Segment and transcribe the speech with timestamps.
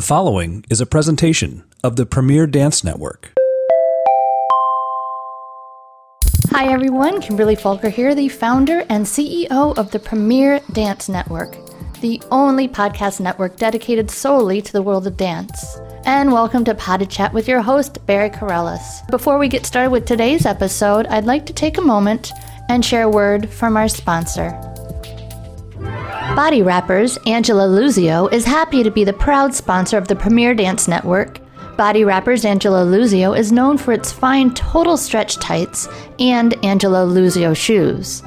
[0.00, 3.34] The following is a presentation of the Premier Dance Network.
[6.52, 11.54] Hi everyone, Kimberly Falker here, the founder and CEO of the Premier Dance Network,
[12.00, 15.78] the only podcast network dedicated solely to the world of dance.
[16.06, 19.06] And welcome to Pod de Chat with your host, Barry Kerollis.
[19.10, 22.32] Before we get started with today's episode, I'd like to take a moment
[22.70, 24.58] and share a word from our sponsor.
[26.36, 30.86] Body Wrappers, Angelo Luzio, is happy to be the proud sponsor of the Premier Dance
[30.86, 31.40] Network.
[31.76, 35.88] Body Wrappers Angelo Luzio is known for its fine total stretch tights
[36.20, 38.22] and Angelo Luzio shoes.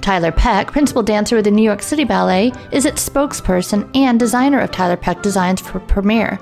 [0.00, 4.60] Tiler Peck, principal dancer with the New York City Ballet, is its spokesperson and designer
[4.60, 6.40] of Tiler Peck designs for Premier.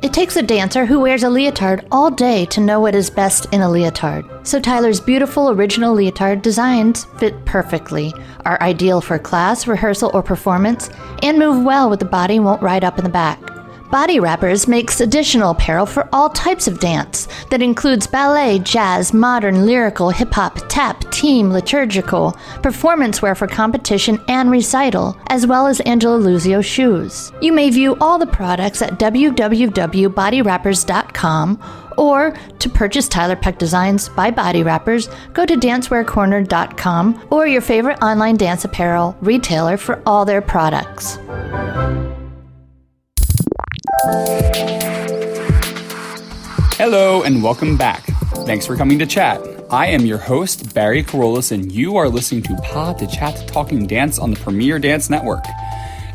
[0.00, 3.52] It takes a dancer who wears a leotard all day to know what is best
[3.52, 4.24] in a leotard.
[4.46, 10.88] So Tiler's beautiful original leotard designs fit perfectly, are ideal for class, rehearsal, or performance,
[11.24, 13.40] and move well with the body won't ride up in the back.
[13.90, 19.64] Body Wrappers makes additional apparel for all types of dance that includes ballet, jazz, modern,
[19.64, 25.80] lyrical, hip hop, tap, team, liturgical, performance wear for competition and recital, as well as
[25.80, 27.32] Angelo Luzio shoes.
[27.40, 31.62] You may view all the products at www.bodywrappers.com
[31.96, 38.00] or to purchase Tiler Peck Designs by Body Wrappers, go to dancewearcorner.com or your favorite
[38.02, 41.18] online dance apparel retailer for all their products.
[46.76, 48.04] Hello and welcome back.
[48.46, 49.40] Thanks for coming to chat.
[49.70, 53.88] I am your host, Barry Kerollis, and you are listening to Pod de Chat Talking
[53.88, 55.44] Dance on the Premier Dance Network.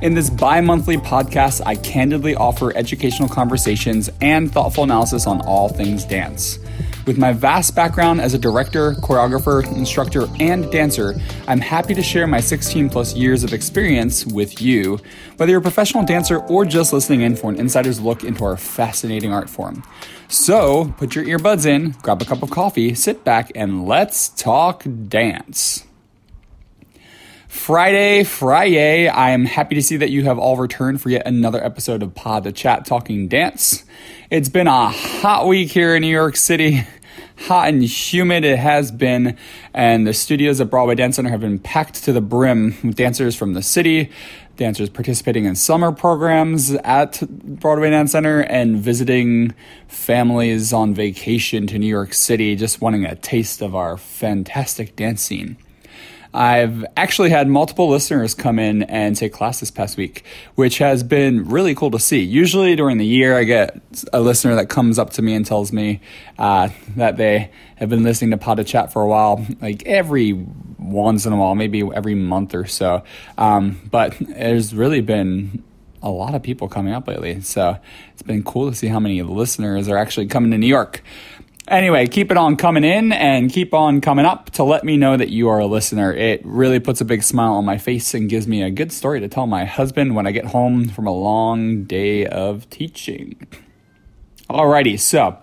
[0.01, 5.67] In this bi monthly podcast, I candidly offer educational conversations and thoughtful analysis on all
[5.67, 6.59] things dance.
[7.05, 11.15] With my vast background as a director, choreographer, instructor, and dancer,
[11.49, 14.99] I'm happy to share my 16 plus years of experience with you,
[15.35, 18.55] whether you're a professional dancer or just listening in for an insider's look into our
[18.55, 19.83] fascinating art form.
[20.29, 24.85] So, put your earbuds in, grab a cup of coffee, sit back, and let's talk
[25.09, 25.85] dance.
[27.53, 29.07] Friday, Friday.
[29.07, 32.13] I am happy to see that you have all returned for yet another episode of
[32.13, 33.85] Pod de Chat Talking Dance.
[34.29, 36.85] It's been a hot week here in New York City.
[37.45, 39.37] Hot and humid it has been,
[39.73, 43.35] and the studios at Broadway Dance Center have been packed to the brim with dancers
[43.35, 44.09] from the city,
[44.57, 49.53] dancers participating in summer programs at Broadway Dance Center, and visiting
[49.87, 55.21] families on vacation to New York City, just wanting a taste of our fantastic dance
[55.21, 55.55] scene.
[56.33, 60.23] I've actually had multiple listeners come in and take class this past week,
[60.55, 62.21] which has been really cool to see.
[62.21, 63.79] Usually during the year, I get
[64.11, 66.01] a listener that comes up to me and tells me
[66.39, 70.33] uh, that they have been listening to Pod Chat for a while, like every
[70.79, 73.03] once in a while, maybe every month or so.
[73.37, 75.63] Um, but there's really been
[76.03, 77.39] a lot of people coming up lately.
[77.41, 77.77] So
[78.11, 81.01] it's been cool to see how many listeners are actually coming to New York.
[81.69, 85.15] Anyway, keep it on coming in and keep on coming up to let me know
[85.15, 86.13] that you are a listener.
[86.13, 89.21] It really puts a big smile on my face and gives me a good story
[89.21, 93.47] to tell my husband when I get home from a long day of teaching.
[94.49, 95.37] Alrighty, so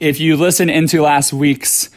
[0.00, 1.88] if you listen into last week's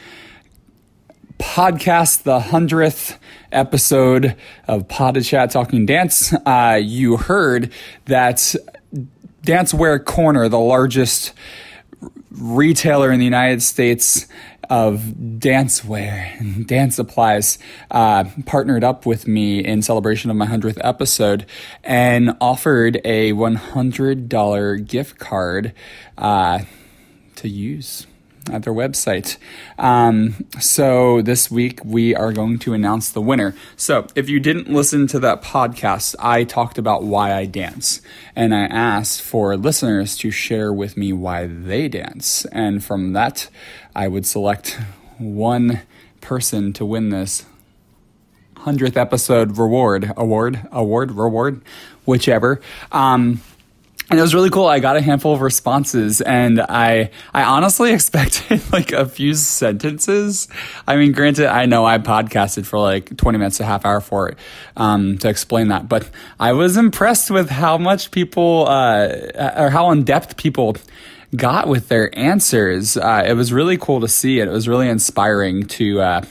[1.38, 3.18] podcast, the 100th
[3.50, 4.36] episode
[4.68, 7.72] of Pod Chat Talking Dance, uh, you heard
[8.04, 8.54] that
[9.44, 11.32] Dancewear Corner, the largest
[12.30, 14.26] retailer in the United States
[14.68, 15.00] of
[15.38, 17.58] dancewear and dance supplies
[17.90, 21.44] uh, partnered up with me in celebration of my 100th episode
[21.82, 25.72] and offered a $100 gift card
[26.16, 26.60] uh,
[27.34, 28.06] to use
[28.50, 29.36] at their website.
[29.78, 33.54] Um, so this week we are going to announce the winner.
[33.76, 38.00] So if you didn't listen to that podcast, I talked about why I dance
[38.34, 42.44] and I asked for listeners to share with me why they dance.
[42.46, 43.48] And from that,
[43.94, 44.78] I would select
[45.18, 45.82] one
[46.20, 47.44] person to win this
[48.56, 51.62] 100th episode reward, award, award, reward,
[52.04, 52.60] whichever.
[52.92, 53.40] Um,
[54.10, 54.66] and it was really cool.
[54.66, 60.48] I got a handful of responses, and I I honestly expected like a few sentences.
[60.86, 64.28] I mean, granted, I know I podcasted for like twenty minutes, a half hour for
[64.28, 64.38] it
[64.76, 66.10] um, to explain that, but
[66.40, 70.76] I was impressed with how much people uh, or how in depth people
[71.36, 72.96] got with their answers.
[72.96, 74.48] Uh, it was really cool to see it.
[74.48, 76.00] It was really inspiring to.
[76.00, 76.22] Uh,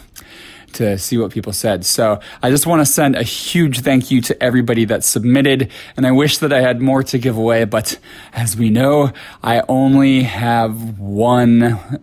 [0.73, 1.85] to see what people said.
[1.85, 5.71] So I just want to send a huge thank you to everybody that submitted.
[5.97, 7.99] And I wish that I had more to give away, but
[8.33, 9.11] as we know,
[9.43, 12.01] I only have one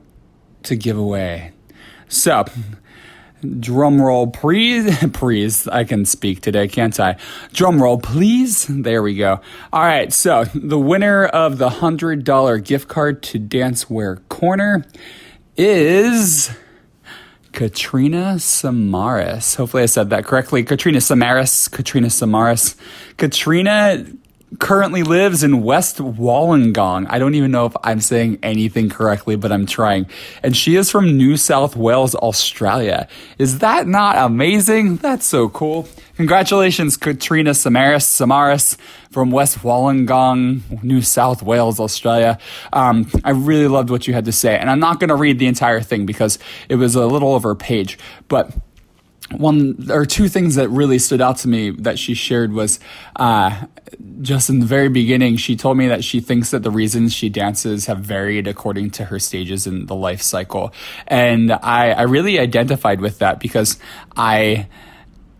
[0.64, 1.52] to give away.
[2.08, 2.44] So
[3.60, 4.96] Drum roll, please.
[5.12, 5.68] please.
[5.68, 7.16] I can speak today, can't I?
[7.52, 8.66] Drum roll, please.
[8.68, 9.40] There we go.
[9.72, 10.12] All right.
[10.12, 14.84] So the winner of the $100 gift card to Dancewear Corner
[15.56, 16.50] is
[17.56, 19.56] Katrina Samaras.
[19.56, 20.62] Hopefully I said that correctly.
[20.62, 21.70] Katrina Samaras.
[21.70, 22.76] Katrina Samaras.
[23.16, 24.04] Katrina
[24.58, 27.06] currently lives in West Wollongong.
[27.10, 30.06] I don't even know if I'm saying anything correctly, but I'm trying.
[30.42, 33.08] And she is from New South Wales, Australia.
[33.38, 34.96] Is that not amazing?
[34.96, 35.88] That's so cool.
[36.16, 38.78] Congratulations, Katrina Samaris, Samaris
[39.10, 42.38] from West Wollongong, New South Wales, Australia.
[42.72, 44.56] Um, I really loved what you had to say.
[44.56, 46.38] And I'm not going to read the entire thing because
[46.68, 48.50] it was a little over a page, but
[49.30, 52.78] one or two things that really stood out to me that she shared was
[53.16, 53.66] uh,
[54.20, 57.28] just in the very beginning she told me that she thinks that the reasons she
[57.28, 60.72] dances have varied according to her stages in the life cycle.
[61.08, 63.78] And i, I really identified with that because
[64.16, 64.68] i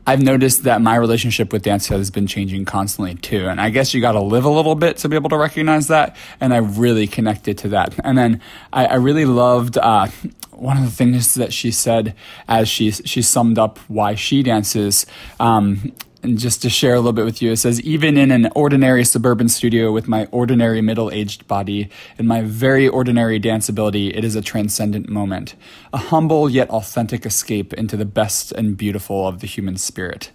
[0.06, 3.48] I've noticed that my relationship with dance has been changing constantly too.
[3.48, 5.88] And I guess you got to live a little bit to be able to recognize
[5.88, 6.16] that.
[6.40, 7.94] And I really connected to that.
[8.04, 8.40] And then
[8.72, 10.08] I, I really loved, uh,
[10.52, 12.14] one of the things that she said
[12.48, 15.04] as she she summed up why she dances.
[15.38, 15.92] Um,
[16.26, 19.04] and just to share a little bit with you, it says, even in an ordinary
[19.04, 21.88] suburban studio with my ordinary middle aged body
[22.18, 25.54] and my very ordinary dance ability, it is a transcendent moment,
[25.92, 30.32] a humble yet authentic escape into the best and beautiful of the human spirit.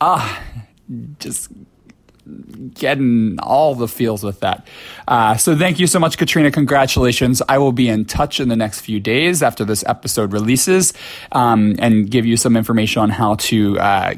[0.00, 0.42] Ah,
[1.18, 1.48] just
[2.74, 4.66] getting all the feels with that.
[5.08, 6.50] Uh, so thank you so much, Katrina.
[6.50, 7.42] Congratulations.
[7.48, 10.92] I will be in touch in the next few days after this episode releases
[11.32, 13.78] um, and give you some information on how to.
[13.78, 14.14] Uh,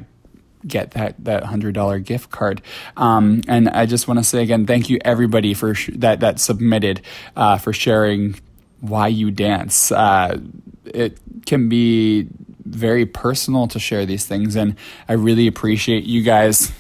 [0.67, 2.63] get that that hundred dollar gift card.
[2.97, 6.41] Um, and I just want to say again, thank you everybody for sh- that that
[6.41, 7.01] submitted
[7.37, 8.37] uh, for sharing
[8.81, 9.93] why you dance.
[9.93, 10.39] Uh,
[10.85, 12.29] it can be
[12.65, 14.77] very personal to share these things, and
[15.09, 16.73] I really appreciate you guys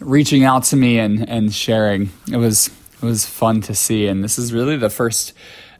[0.00, 2.10] reaching out to me and, and sharing.
[2.30, 2.68] It was
[3.00, 5.32] it was fun to see, and this is really the first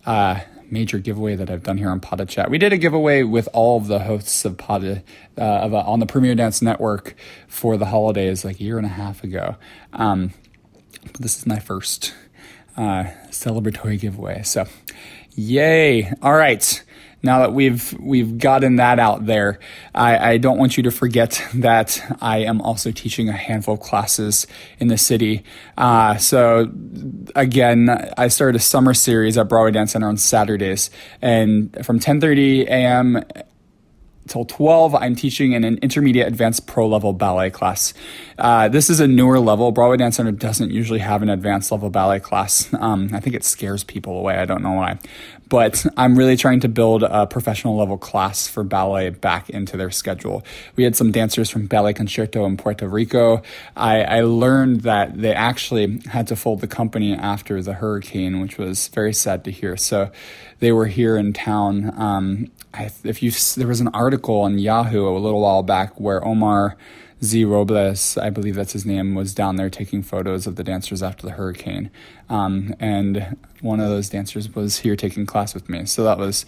[0.06, 2.50] uh, major giveaway that I've done here on Poda Chat.
[2.50, 5.02] We did a giveaway with all of the hosts of Poda
[5.36, 7.14] uh, of, uh, on the Premier Dance Network
[7.46, 9.56] for the holidays like a year and a half ago.
[9.92, 10.32] Um,
[11.18, 12.14] this is my first
[12.76, 14.66] uh, celebratory giveaway, so
[15.34, 16.12] yay!
[16.22, 16.82] All right
[17.22, 19.58] now that we've we've gotten that out there,
[19.94, 23.80] I, I, don't want you to forget that I am also teaching a handful of
[23.80, 24.46] classes
[24.78, 25.44] in the city.
[25.76, 26.70] Uh, so
[27.34, 32.66] again, I started a summer series at Broadway Dance Center on Saturdays, and from 10:30
[32.66, 33.24] a.m
[34.28, 37.94] till 12, I'm teaching in an intermediate advanced pro level ballet class.
[38.38, 39.72] Uh, this is a newer level.
[39.72, 42.72] Broadway Dance Center doesn't usually have an advanced level ballet class.
[42.78, 44.36] Um, I think it scares people away.
[44.36, 44.98] I don't know why.
[45.48, 49.90] But I'm really trying to build a professional level class for ballet back into their
[49.90, 50.44] schedule.
[50.76, 53.42] We had some dancers from Ballet Concerto in Puerto Rico.
[53.76, 58.58] I, I learned that they actually had to fold the company after the hurricane, which
[58.58, 59.76] was very sad to hear.
[59.76, 60.10] So
[60.58, 61.92] they were here in town.
[61.98, 62.50] Um,
[63.04, 66.76] if you there was an article on Yahoo a little while back where Omar
[67.22, 71.02] Z Robles, I believe that's his name, was down there taking photos of the dancers
[71.02, 71.90] after the hurricane,
[72.28, 75.84] um, and one of those dancers was here taking class with me.
[75.84, 76.46] So that was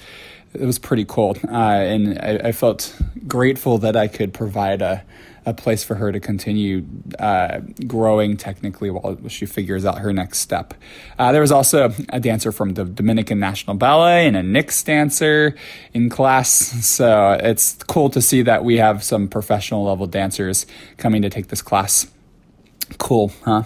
[0.52, 2.97] it was pretty cool, uh, and I, I, felt
[3.29, 5.05] grateful that I could provide a
[5.47, 6.85] a place for her to continue
[7.19, 10.75] uh, growing technically while she figures out her next step.
[11.19, 15.55] Uh, there was also a dancer from the Dominican National Ballet and a Knicks dancer
[15.94, 16.51] in class.
[16.91, 21.48] So it's cool to see that we have some professional level dancers coming to take
[21.48, 22.06] this class.
[22.98, 23.63] Cool, huh?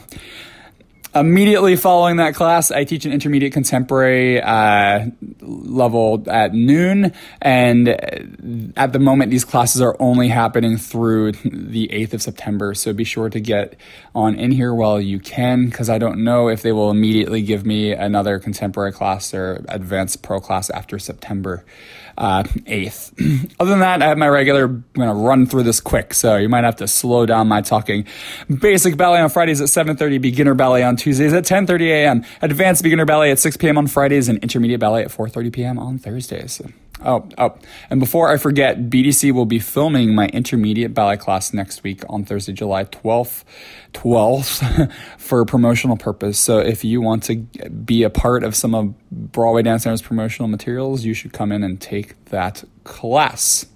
[1.14, 5.06] Immediately following that class, I teach an intermediate contemporary uh,
[5.40, 7.12] level at noon.
[7.40, 12.74] And at the moment, these classes are only happening through the 8th of September.
[12.74, 13.76] So be sure to get
[14.12, 17.64] on in here while you can, because I don't know if they will immediately give
[17.64, 21.64] me another contemporary class or advanced pro class after September
[22.18, 23.54] uh, 8th.
[23.60, 26.36] Other than that, I have my regular, I'm going to run through this quick, so
[26.36, 28.06] you might have to slow down my talking.
[28.60, 33.04] Basic ballet on Fridays at 7.30, beginner ballet on Tuesdays at 10.30 a.m., advanced beginner
[33.04, 33.78] ballet at 6 p.m.
[33.78, 35.78] on Fridays, and intermediate ballet at 4.30 p.m.
[35.78, 36.60] on Thursdays.
[37.04, 37.58] Oh, oh,
[37.90, 42.24] and before I forget, BDC will be filming my intermediate ballet class next week on
[42.24, 43.44] Thursday, July 12th,
[43.92, 46.38] 12th for promotional purpose.
[46.38, 50.48] So if you want to be a part of some of Broadway Dance Center's promotional
[50.48, 53.66] materials, you should come in and take that class.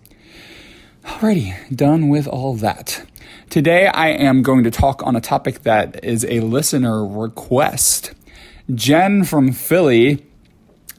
[1.05, 3.05] Alrighty, done with all that.
[3.51, 8.15] Today I am going to talk on a topic that is a listener request.
[8.75, 10.27] Jen from Philly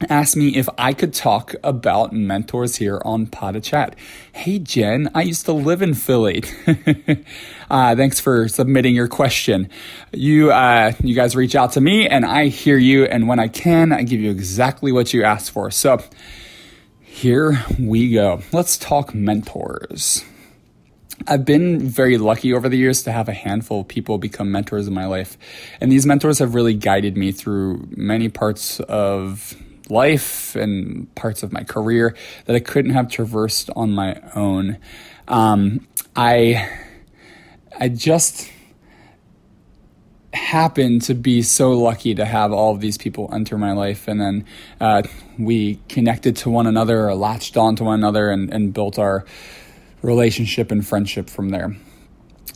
[0.09, 3.95] asked me if I could talk about mentors here on Pod Chat.
[4.31, 6.43] Hey Jen, I used to live in Philly.
[7.69, 9.69] uh, thanks for submitting your question.
[10.13, 13.47] You uh, you guys reach out to me and I hear you, and when I
[13.47, 15.71] can, I give you exactly what you asked for.
[15.71, 16.01] So
[17.01, 18.41] here we go.
[18.51, 20.23] Let's talk mentors.
[21.27, 24.87] I've been very lucky over the years to have a handful of people become mentors
[24.87, 25.37] in my life.
[25.81, 29.53] And these mentors have really guided me through many parts of
[29.89, 32.15] life and parts of my career
[32.45, 34.77] that I couldn't have traversed on my own.
[35.27, 36.69] Um, I
[37.79, 38.49] I just
[40.33, 44.19] happened to be so lucky to have all of these people enter my life, and
[44.21, 44.45] then
[44.79, 45.01] uh,
[45.37, 49.25] we connected to one another, or latched on to one another, and, and built our
[50.01, 51.75] relationship and friendship from there.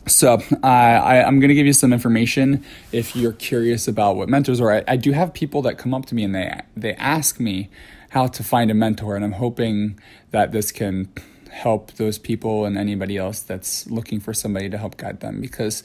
[0.06, 4.28] So uh, I, am going to give you some information if you're curious about what
[4.28, 4.70] mentors are.
[4.70, 7.70] I, I, do have people that come up to me and they they ask me
[8.10, 9.98] how to find a mentor, and I'm hoping
[10.30, 11.08] that this can
[11.50, 15.40] help those people and anybody else that's looking for somebody to help guide them.
[15.40, 15.82] Because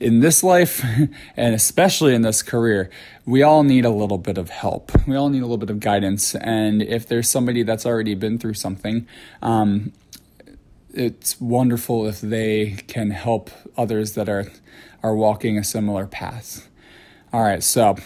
[0.00, 0.84] in this life,
[1.36, 2.90] and especially in this career,
[3.24, 4.90] we all need a little bit of help.
[5.06, 8.38] We all need a little bit of guidance, and if there's somebody that's already been
[8.38, 9.06] through something,
[9.40, 9.92] um,
[10.94, 14.50] it's wonderful if they can help others that are
[15.02, 16.68] are walking a similar path.
[17.32, 17.96] All right, so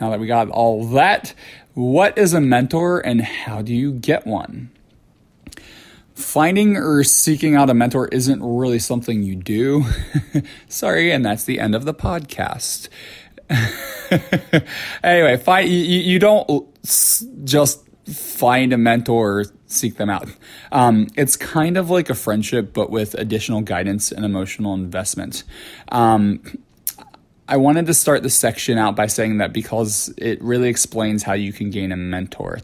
[0.00, 1.34] now that we got all that,
[1.74, 4.70] what is a mentor and how do you get one?
[6.14, 9.84] Finding or seeking out a mentor isn't really something you do.
[10.68, 12.88] Sorry, and that's the end of the podcast.
[15.02, 16.48] anyway, find, you, you don't
[17.44, 20.28] just find a mentor seek them out.
[20.72, 25.44] Um, it's kind of like a friendship, but with additional guidance and emotional investment.
[25.90, 26.42] Um,
[27.46, 31.34] I wanted to start this section out by saying that because it really explains how
[31.34, 32.58] you can gain a mentor.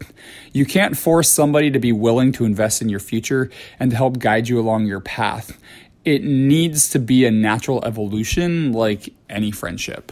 [0.53, 4.17] You can't force somebody to be willing to invest in your future and to help
[4.17, 5.59] guide you along your path.
[6.03, 10.11] It needs to be a natural evolution like any friendship.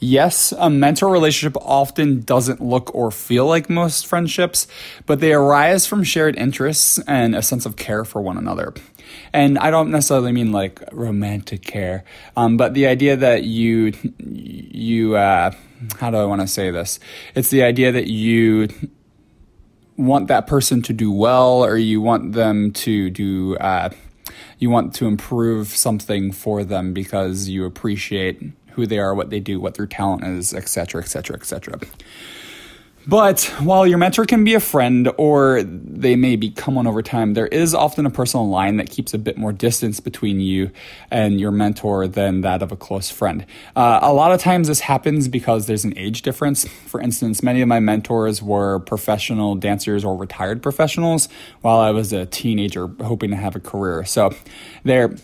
[0.00, 4.66] Yes, a mentor relationship often doesn't look or feel like most friendships,
[5.06, 8.74] but they arise from shared interests and a sense of care for one another.
[9.32, 12.04] And I don't necessarily mean like romantic care,
[12.36, 15.52] um, but the idea that you, you, uh,
[16.00, 16.98] how do I want to say this?
[17.34, 18.68] It's the idea that you
[19.96, 23.90] want that person to do well or you want them to do, uh,
[24.58, 28.42] you want to improve something for them because you appreciate
[28.74, 31.78] who they are, what they do, what their talent is, etc., etc., etc.
[33.06, 37.34] But while your mentor can be a friend or they may become one over time,
[37.34, 40.70] there is often a personal line that keeps a bit more distance between you
[41.10, 43.44] and your mentor than that of a close friend.
[43.76, 46.66] Uh, a lot of times this happens because there's an age difference.
[46.66, 51.28] For instance, many of my mentors were professional dancers or retired professionals
[51.60, 54.04] while I was a teenager hoping to have a career.
[54.04, 54.34] So
[54.82, 55.14] they're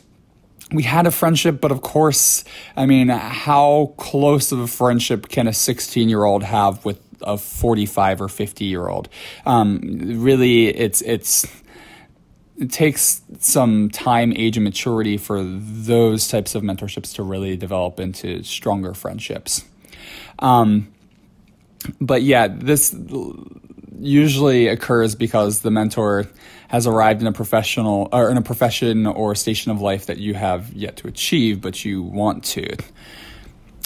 [0.73, 2.45] we had a friendship, but of course,
[2.77, 7.37] I mean, how close of a friendship can a 16 year old have with a
[7.37, 9.09] 45 or 50 year old?
[9.47, 9.81] Um,
[10.23, 11.47] really, it's, it's,
[12.59, 17.99] it takes some time, age, and maturity for those types of mentorships to really develop
[17.99, 19.65] into stronger friendships.
[20.39, 20.93] Um,
[22.01, 22.95] but yeah, this
[23.99, 26.27] usually occurs because the mentor
[26.71, 30.35] has arrived in a professional or in a profession or station of life that you
[30.35, 32.77] have yet to achieve, but you want to.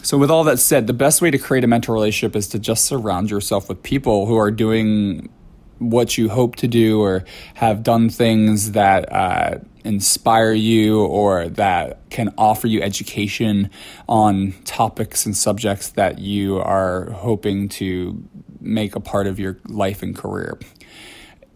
[0.03, 2.59] So, with all that said, the best way to create a mentor relationship is to
[2.59, 5.31] just surround yourself with people who are doing
[5.79, 7.25] what you hope to do or
[7.55, 13.71] have done things that uh, inspire you or that can offer you education
[14.11, 18.23] on topics and subjects that you are hoping to
[18.61, 20.59] make a part of your life and career.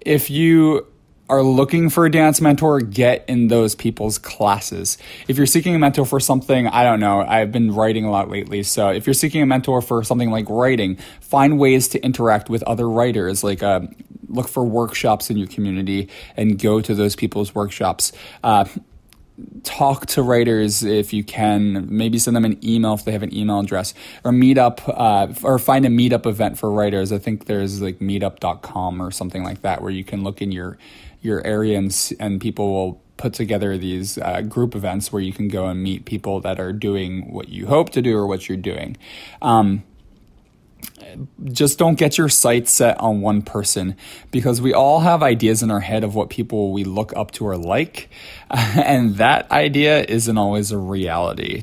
[0.00, 0.86] If you
[1.28, 4.98] are looking for a dance mentor, get in those people's classes.
[5.28, 8.30] If you're seeking a mentor for something, I don't know, I've been writing a lot
[8.30, 8.62] lately.
[8.62, 12.62] So if you're seeking a mentor for something like writing, find ways to interact with
[12.62, 13.44] other writers.
[13.44, 13.80] Like, uh,
[14.28, 18.12] look for workshops in your community and go to those people's workshops.
[18.42, 18.64] Uh,
[19.62, 21.86] talk to writers if you can.
[21.88, 23.94] Maybe send them an email if they have an email address,
[24.24, 27.12] or meet up, uh, or find a meetup event for writers.
[27.12, 30.78] I think there's like meetup.com or something like that where you can look in your
[31.20, 35.48] your area and, and people will put together these uh, group events where you can
[35.48, 38.56] go and meet people that are doing what you hope to do or what you're
[38.56, 38.96] doing.
[39.42, 39.82] Um,
[41.44, 43.96] just don't get your sights set on one person
[44.30, 47.46] because we all have ideas in our head of what people we look up to
[47.46, 48.08] are like,
[48.50, 51.62] and that idea isn't always a reality.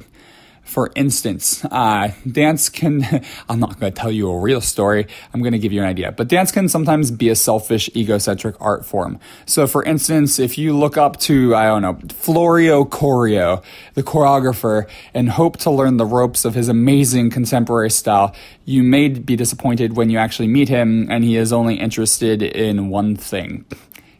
[0.65, 5.41] For instance, uh, dance can, I'm not going to tell you a real story, I'm
[5.41, 8.83] going to give you an idea, but dance can sometimes be a selfish, egocentric art
[8.83, 9.19] form.
[9.45, 13.61] So, for instance, if you look up to, I don't know, Florio Corio,
[13.93, 19.07] the choreographer, and hope to learn the ropes of his amazing contemporary style, you may
[19.09, 23.65] be disappointed when you actually meet him and he is only interested in one thing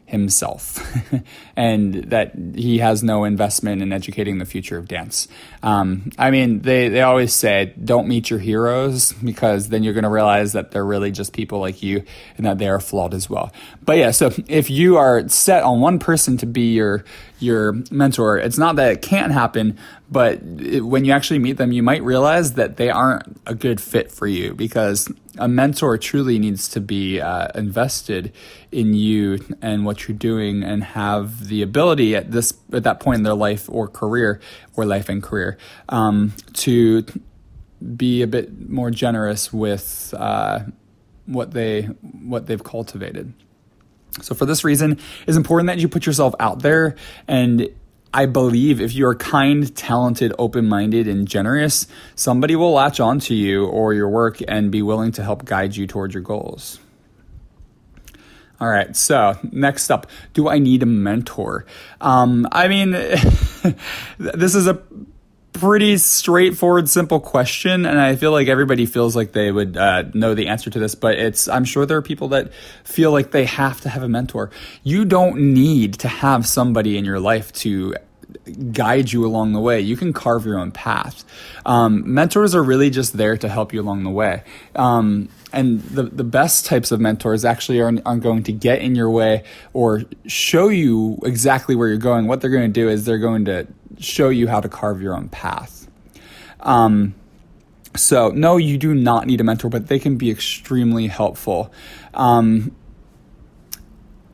[0.06, 0.78] himself
[1.56, 5.26] and that he has no investment in educating the future of dance.
[5.62, 10.04] Um, I mean, they, they always say, don't meet your heroes because then you're going
[10.04, 12.04] to realize that they're really just people like you
[12.36, 13.52] and that they are flawed as well.
[13.84, 17.04] But yeah, so if you are set on one person to be your,
[17.38, 19.78] your mentor, it's not that it can't happen,
[20.10, 23.80] but it, when you actually meet them, you might realize that they aren't a good
[23.80, 28.32] fit for you because a mentor truly needs to be uh, invested
[28.72, 33.18] in you and what you're doing and have the ability at this at that point
[33.18, 34.40] in their life or career
[34.76, 37.04] or life and career um, to
[37.96, 40.60] be a bit more generous with uh,
[41.26, 43.32] what they what they've cultivated.
[44.22, 46.96] So for this reason, it's important that you put yourself out there
[47.28, 47.68] and
[48.16, 53.66] I believe if you're kind, talented, open minded, and generous, somebody will latch onto you
[53.66, 56.80] or your work and be willing to help guide you towards your goals.
[58.58, 61.66] All right, so next up, do I need a mentor?
[62.00, 62.92] Um, I mean,
[64.18, 64.80] this is a
[65.58, 70.34] pretty straightforward, simple question, and I feel like everybody feels like they would uh, know
[70.34, 70.94] the answer to this.
[70.94, 72.52] But it's I'm sure there are people that
[72.84, 74.50] feel like they have to have a mentor.
[74.82, 77.94] You don't need to have somebody in your life to
[78.72, 79.80] guide you along the way.
[79.80, 81.24] You can carve your own path.
[81.64, 84.42] Um, mentors are really just there to help you along the way.
[84.74, 88.94] Um, and the, the best types of mentors actually are, are going to get in
[88.94, 92.26] your way or show you exactly where you're going.
[92.26, 93.66] What they're going to do is they're going to
[93.98, 95.88] show you how to carve your own path.
[96.60, 97.14] Um,
[97.94, 101.72] so, no, you do not need a mentor, but they can be extremely helpful.
[102.12, 102.74] Um,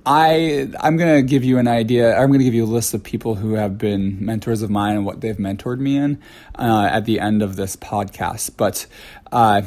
[0.05, 2.17] I I'm gonna give you an idea.
[2.17, 5.07] I'm gonna give you a list of people who have been mentors of mine and
[5.07, 6.21] what they've mentored me in
[6.57, 8.57] uh, at the end of this podcast.
[8.57, 8.87] But
[9.31, 9.63] uh,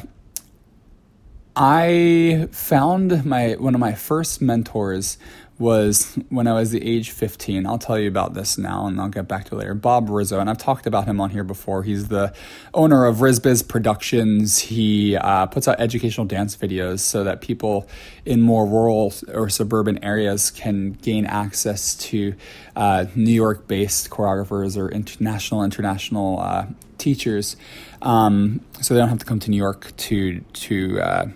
[1.55, 5.17] I found my one of my first mentors
[5.57, 7.65] was when I was the age 15.
[7.65, 9.73] I'll tell you about this now and I'll get back to it later.
[9.73, 11.83] Bob Rizzo, and I've talked about him on here before.
[11.83, 12.33] He's the
[12.73, 14.59] owner of Rizbiz Productions.
[14.59, 17.87] He uh, puts out educational dance videos so that people
[18.25, 22.35] in more rural or suburban areas can gain access to
[22.75, 26.65] uh, New York based choreographers or international, international uh,
[26.97, 27.55] teachers.
[28.01, 31.27] Um, so they don't have to come to New York to, to, uh,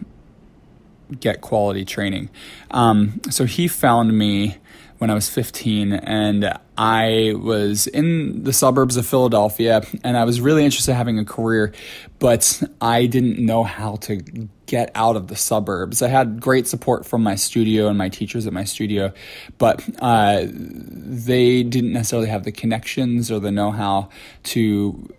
[1.19, 2.29] get quality training.
[2.71, 4.57] Um, so he found me
[4.99, 10.41] when I was 15, and I was in the suburbs of Philadelphia, and I was
[10.41, 11.73] really interested in having a career,
[12.19, 14.17] but I didn't know how to
[14.65, 16.01] get out of the suburbs.
[16.01, 19.13] I had great support from my studio and my teachers at my studio,
[19.57, 24.09] but uh, they didn't necessarily have the connections or the know how
[24.43, 25.09] to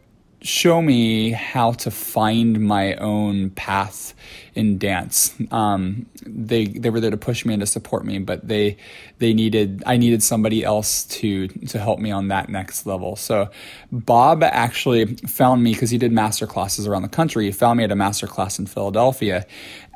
[0.42, 4.14] show me how to find my own path
[4.54, 5.34] in dance.
[5.50, 8.76] Um, they they were there to push me and to support me, but they
[9.18, 13.16] they needed I needed somebody else to to help me on that next level.
[13.16, 13.50] So
[13.92, 17.46] Bob actually found me because he did master classes around the country.
[17.46, 19.46] He found me at a master class in Philadelphia,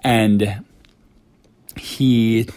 [0.02, 0.64] and
[1.76, 2.48] he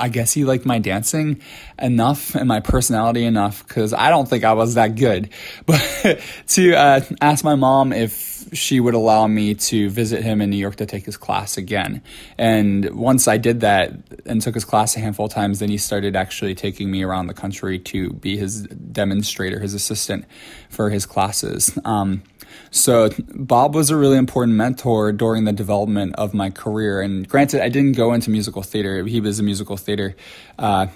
[0.00, 1.40] I guess he liked my dancing
[1.78, 5.30] enough and my personality enough because I don't think I was that good.
[5.66, 10.50] But to uh, ask my mom if she would allow me to visit him in
[10.50, 12.02] New York to take his class again.
[12.38, 13.92] And once I did that
[14.26, 17.28] and took his class a handful of times, then he started actually taking me around
[17.28, 20.24] the country to be his demonstrator, his assistant
[20.68, 21.78] for his classes.
[21.84, 22.22] Um,
[22.70, 27.00] so Bob was a really important mentor during the development of my career.
[27.00, 29.04] And granted, I didn't go into musical theater.
[29.04, 30.14] He was a musical theater
[30.58, 30.86] uh,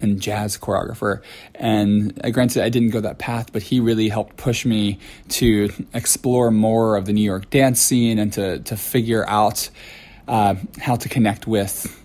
[0.00, 1.22] and jazz choreographer.
[1.54, 4.98] And uh, granted, I didn't go that path, but he really helped push me
[5.30, 9.70] to explore more of the New York dance scene and to to figure out
[10.28, 12.02] uh, how to connect with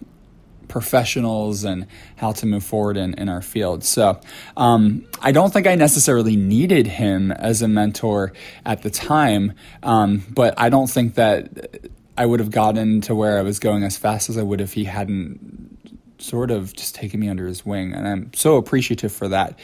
[0.71, 3.83] professionals and how to move forward in, in our field.
[3.83, 4.19] So
[4.57, 8.33] um, I don't think I necessarily needed him as a mentor
[8.65, 9.53] at the time,
[9.83, 13.83] um, but I don't think that I would have gotten to where I was going
[13.83, 15.77] as fast as I would if he hadn't
[16.17, 17.93] sort of just taken me under his wing.
[17.93, 19.59] And I'm so appreciative for that.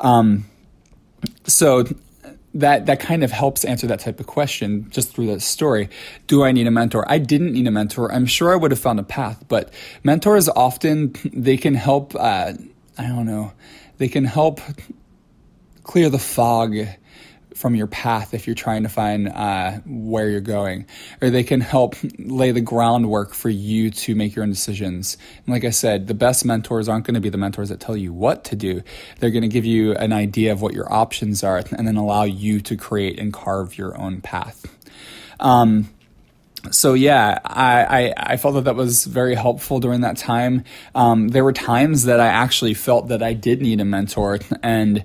[0.00, 0.44] Um,
[1.44, 1.84] so
[2.54, 5.88] that that kind of helps answer that type of question just through that story.
[6.26, 7.04] Do I need a mentor?
[7.10, 8.12] I didn't need a mentor.
[8.12, 9.72] I'm sure I would have found a path, but
[10.04, 12.14] mentors often they can help.
[12.14, 12.52] Uh,
[12.98, 13.52] I don't know.
[13.98, 14.60] They can help
[15.82, 16.76] clear the fog
[17.62, 20.84] from your path if you're trying to find uh, where you're going,
[21.22, 25.16] or they can help lay the groundwork for you to make your own decisions.
[25.46, 27.96] And like I said, the best mentors aren't going to be the mentors that tell
[27.96, 28.82] you what to do.
[29.20, 32.24] They're going to give you an idea of what your options are and then allow
[32.24, 34.66] you to create and carve your own path.
[35.38, 35.88] Um,
[36.72, 40.64] so yeah, I, I, I, felt that that was very helpful during that time.
[40.94, 45.04] Um, there were times that I actually felt that I did need a mentor, and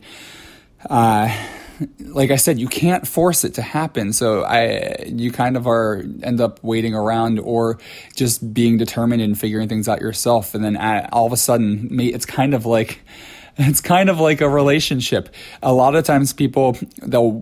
[0.87, 1.35] uh,
[1.99, 4.13] like I said, you can't force it to happen.
[4.13, 7.79] So I, you kind of are end up waiting around or
[8.15, 11.99] just being determined and figuring things out yourself, and then uh, all of a sudden,
[11.99, 13.01] it's kind of like
[13.57, 15.33] it's kind of like a relationship.
[15.63, 17.41] A lot of times people, they'll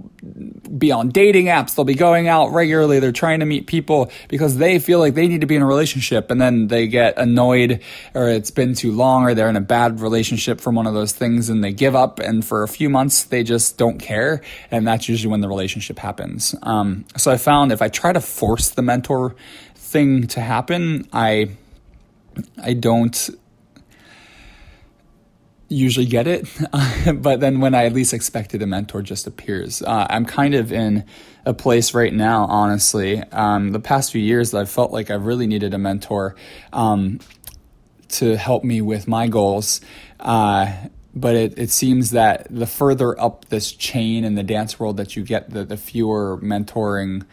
[0.78, 4.58] be on dating apps, they'll be going out regularly, they're trying to meet people because
[4.58, 7.82] they feel like they need to be in a relationship and then they get annoyed
[8.14, 11.12] or it's been too long or they're in a bad relationship from one of those
[11.12, 14.88] things and they give up and for a few months they just don't care and
[14.88, 16.56] that's usually when the relationship happens.
[16.64, 19.36] Um, so I found if I try to force the mentor
[19.76, 21.50] thing to happen, I
[22.62, 23.30] I don't
[25.68, 26.48] usually get it,
[27.22, 29.82] but then when I at least expected, a mentor just appears.
[29.82, 31.06] Uh, I'm kind of in
[31.46, 33.22] a place right now, honestly.
[33.32, 36.36] Um, the past few years, that I've felt like I've really needed a mentor
[36.72, 37.20] um,
[38.10, 39.82] to help me with my goals.
[40.20, 40.72] Uh,
[41.16, 45.16] but it, it seems that the further up this chain in the dance world that
[45.16, 47.26] you get, the, the fewer mentoring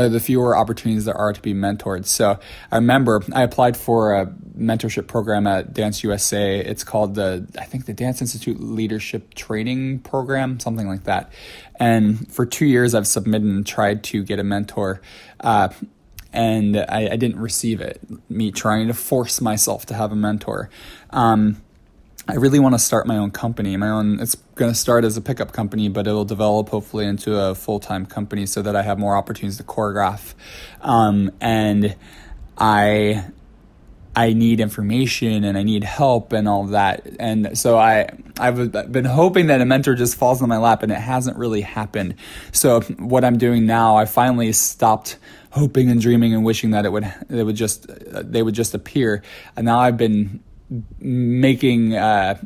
[0.00, 2.06] the, the fewer opportunities there are to be mentored.
[2.06, 2.38] So
[2.70, 6.58] I remember I applied for a mentorship program at Dance USA.
[6.58, 11.32] It's called the, I think the Dance Institute Leadership Training Program, something like that.
[11.78, 15.00] And for two years, I've submitted and tried to get a mentor.
[15.40, 15.68] Uh,
[16.32, 18.00] and I, I, didn't receive it.
[18.30, 20.70] Me trying to force myself to have a mentor.
[21.10, 21.60] Um,
[22.28, 23.76] I really want to start my own company.
[23.76, 27.34] My own it's going to start as a pickup company, but it'll develop hopefully into
[27.34, 30.34] a full time company so that I have more opportunities to choreograph.
[30.82, 31.96] Um, and
[32.58, 33.24] I
[34.14, 37.06] I need information and I need help and all that.
[37.18, 40.92] And so I I've been hoping that a mentor just falls in my lap and
[40.92, 42.16] it hasn't really happened.
[42.52, 45.16] So what I'm doing now, I finally stopped
[45.52, 47.86] hoping and dreaming and wishing that it would it would just
[48.30, 49.22] they would just appear.
[49.56, 50.40] And now I've been
[51.00, 52.40] making uh,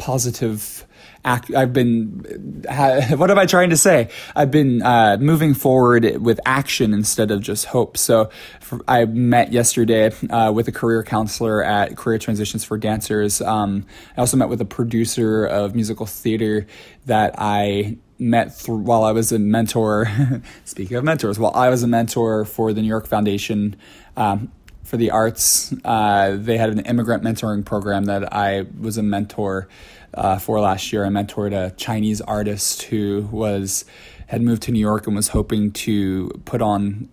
[0.00, 0.86] positive
[1.24, 1.54] act.
[1.54, 2.24] I've been,
[3.16, 4.08] what am I trying to say?
[4.34, 7.96] I've been uh, moving forward with action instead of just hope.
[7.96, 13.40] So for, I met yesterday uh, with a career counselor at Career Transitions for Dancers.
[13.40, 13.86] Um,
[14.16, 16.66] I also met with a producer of musical theater
[17.06, 20.06] that I met while I was a mentor.
[20.64, 23.76] speaking of mentors, while I was a mentor for the New York Foundation.
[24.16, 25.74] Um, for the arts.
[25.84, 29.68] Uh, they had an immigrant mentoring program that I was a mentor
[30.14, 31.04] uh, for last year.
[31.04, 33.84] I mentored a Chinese artist who was
[34.26, 37.08] had moved to New York and was hoping to put on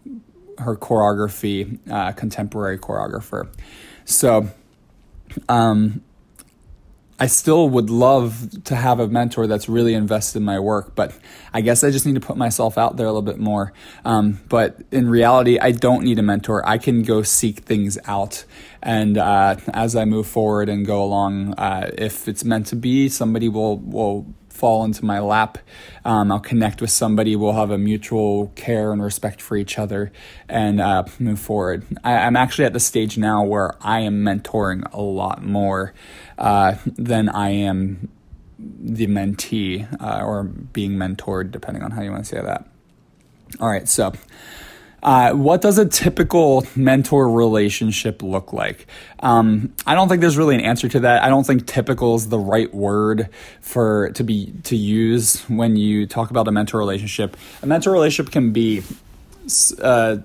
[0.60, 3.48] her choreography, uh, contemporary choreographer.
[4.06, 4.50] So,
[5.50, 6.04] um,
[7.20, 11.18] I still would love to have a mentor that's really invested in my work, but
[11.52, 13.74] I guess I just need to put myself out there a little bit more.
[14.06, 16.68] Um, but in reality, I don't need a mentor.
[16.68, 18.46] I can go seek things out.
[18.84, 23.10] And uh, as I move forward and go along, uh, if it's meant to be,
[23.10, 24.28] somebody will, will
[24.58, 25.60] fall into my lap.
[26.04, 27.36] Um, I'll connect with somebody.
[27.36, 30.12] We'll have a mutual care and respect for each other
[30.50, 31.86] and uh, move forward.
[32.04, 35.94] I, am actually at the stage now where I am mentoring a lot more
[36.40, 38.10] uh, than I am
[38.60, 42.68] the mentee uh, or being mentored, depending on how you want to say that.
[43.60, 44.14] All right, so
[45.08, 48.88] uh, what does a typical mentor relationship look like?
[49.22, 51.24] Um, I don't think there's really an answer to that.
[51.24, 53.30] I don't think typical is the right word
[53.62, 57.38] for to be to use when you talk about a mentor relationship.
[57.64, 58.84] A mentor relationship can be
[59.82, 60.18] uh,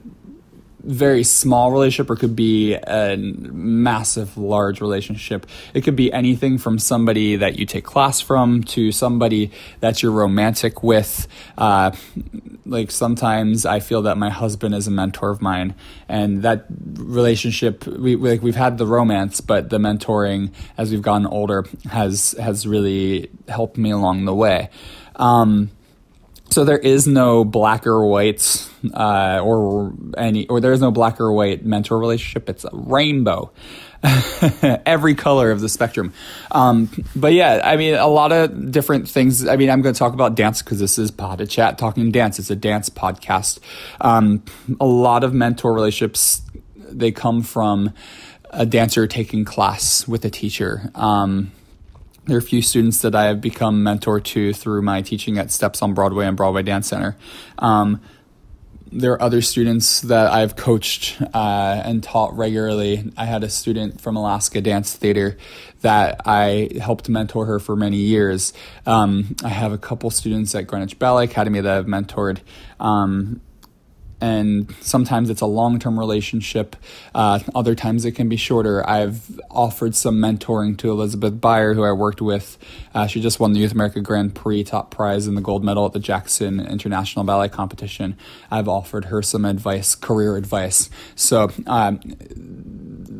[0.84, 5.46] very small relationship or could be a massive large relationship.
[5.74, 10.12] It could be anything from somebody that you take class from to somebody that you're
[10.12, 11.28] romantic with.
[11.56, 11.92] Uh,
[12.64, 15.74] like sometimes i feel that my husband is a mentor of mine
[16.08, 16.64] and that
[16.94, 22.36] relationship we like we've had the romance but the mentoring as we've gotten older has
[22.40, 24.68] has really helped me along the way.
[25.16, 25.70] Um,
[26.52, 31.20] so there is no black or white, uh, or any, or there is no black
[31.20, 32.48] or white mentor relationship.
[32.48, 33.50] It's a rainbow,
[34.84, 36.12] every color of the spectrum.
[36.50, 39.46] Um, but yeah, I mean, a lot of different things.
[39.46, 42.38] I mean, I'm going to talk about dance because this is Pod Chat talking dance.
[42.38, 43.58] It's a dance podcast.
[44.00, 44.44] Um,
[44.80, 46.42] a lot of mentor relationships
[46.76, 47.92] they come from
[48.50, 50.90] a dancer taking class with a teacher.
[50.94, 51.52] Um,
[52.26, 55.50] there are a few students that I have become mentor to through my teaching at
[55.50, 57.16] Steps on Broadway and Broadway Dance Center.
[57.58, 58.00] Um,
[58.92, 63.10] there are other students that I've coached uh, and taught regularly.
[63.16, 65.38] I had a student from Alaska Dance Theater
[65.80, 68.52] that I helped mentor her for many years.
[68.84, 72.40] Um, I have a couple students at Greenwich Ballet Academy that I've mentored.
[72.78, 73.40] Um,
[74.22, 76.76] and sometimes it's a long term relationship.
[77.14, 78.88] Uh, other times it can be shorter.
[78.88, 82.56] I've offered some mentoring to Elizabeth Beyer, who I worked with.
[82.94, 85.84] Uh, she just won the Youth America Grand Prix top prize and the gold medal
[85.86, 88.16] at the Jackson International Ballet Competition.
[88.48, 90.88] I've offered her some advice, career advice.
[91.16, 92.00] So um,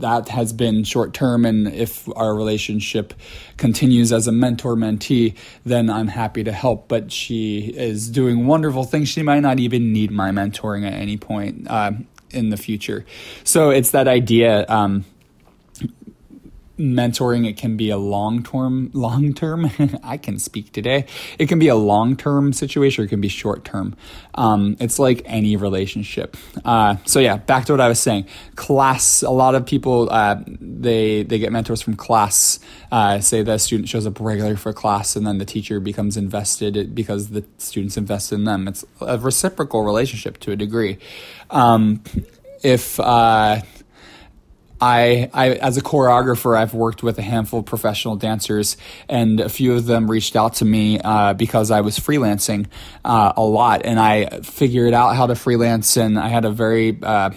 [0.03, 1.45] that has been short term.
[1.45, 3.15] And if our relationship
[3.57, 6.89] continues as a mentor mentee, then I'm happy to help.
[6.89, 9.09] But she is doing wonderful things.
[9.09, 11.93] She might not even need my mentoring at any point uh,
[12.31, 13.05] in the future.
[13.45, 14.67] So it's that idea.
[14.69, 15.05] Um,
[16.79, 19.71] mentoring it can be a long term long term
[20.03, 21.07] i can speak today.
[21.39, 23.95] It can be a long term situation or it can be short term.
[24.35, 26.37] Um, it's like any relationship.
[26.65, 28.27] Uh, so yeah back to what i was saying.
[28.57, 32.59] Class a lot of people uh, they they get mentors from class.
[32.91, 36.95] Uh, say the student shows up regularly for class and then the teacher becomes invested
[36.95, 38.69] because the students invest in them.
[38.69, 40.99] It's a reciprocal relationship to a degree.
[41.51, 42.03] Um,
[42.63, 43.61] if uh,
[44.83, 48.77] I, I, as a choreographer, I've worked with a handful of professional dancers,
[49.09, 52.67] and a few of them reached out to me uh, because I was freelancing
[53.05, 56.99] uh, a lot, and I figured out how to freelance, and I had a very
[57.01, 57.31] uh,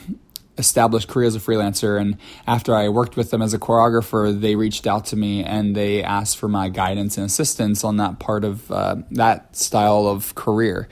[0.57, 2.01] established career as a freelancer.
[2.01, 5.75] And after I worked with them as a choreographer, they reached out to me and
[5.75, 10.33] they asked for my guidance and assistance on that part of uh, that style of
[10.33, 10.87] career.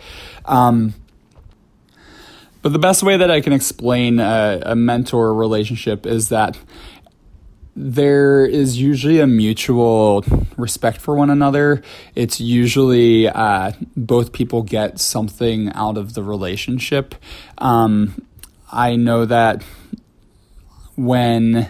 [0.46, 0.94] Um,
[2.64, 6.58] but the best way that I can explain a, a mentor relationship is that
[7.76, 10.24] there is usually a mutual
[10.58, 11.82] respect for one another.
[12.16, 17.16] It's usually uh, both people get something out of the relationship.
[17.58, 18.26] Um,
[18.72, 19.64] I know that
[20.96, 21.70] when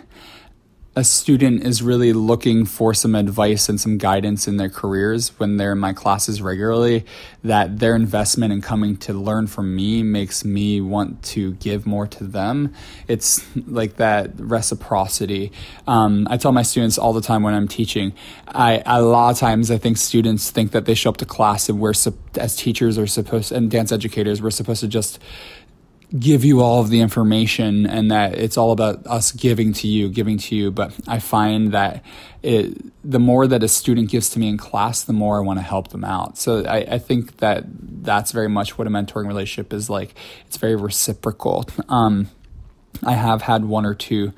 [0.96, 5.58] a student is really looking for some advice and some guidance in their careers when
[5.58, 7.04] they're in my classes regularly,
[7.44, 12.06] that their investment in coming to learn from me makes me want to give more
[12.06, 12.72] to them.
[13.08, 15.52] It's like that reciprocity.
[15.88, 18.14] Um, I tell my students all the time when I'm teaching,
[18.48, 21.70] I, a lot of times I think students think that they show up to class
[21.70, 21.94] and we're,
[22.36, 25.18] as teachers are supposed, and dance educators, we're supposed to just
[26.18, 30.10] give you all of the information and that it's all about us giving to you,
[30.10, 30.70] giving to you.
[30.70, 32.04] But I find that
[32.44, 35.58] it, the more that a student gives to me in class, the more I want
[35.58, 36.38] to help them out.
[36.38, 37.64] So I, I think that
[38.04, 40.14] that's very much what a mentoring relationship is like.
[40.46, 41.66] It's very reciprocal.
[41.90, 42.30] Um,
[43.04, 44.34] I have had one or two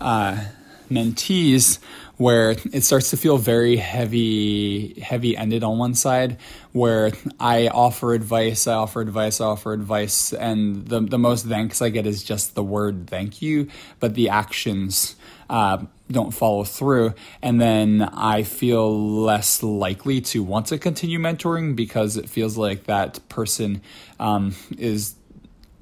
[0.00, 0.44] uh,
[0.90, 1.78] mentees
[2.22, 6.38] where it starts to feel very heavy heavy ended on one side
[6.70, 11.82] where I offer advice, I offer advice, I offer advice and the the most thanks
[11.82, 15.16] I get is just the word thank you, but the actions
[15.50, 17.14] uh, don't follow through.
[17.42, 22.84] And then I feel less likely to want to continue mentoring because it feels like
[22.84, 23.82] that person
[24.20, 25.14] um, is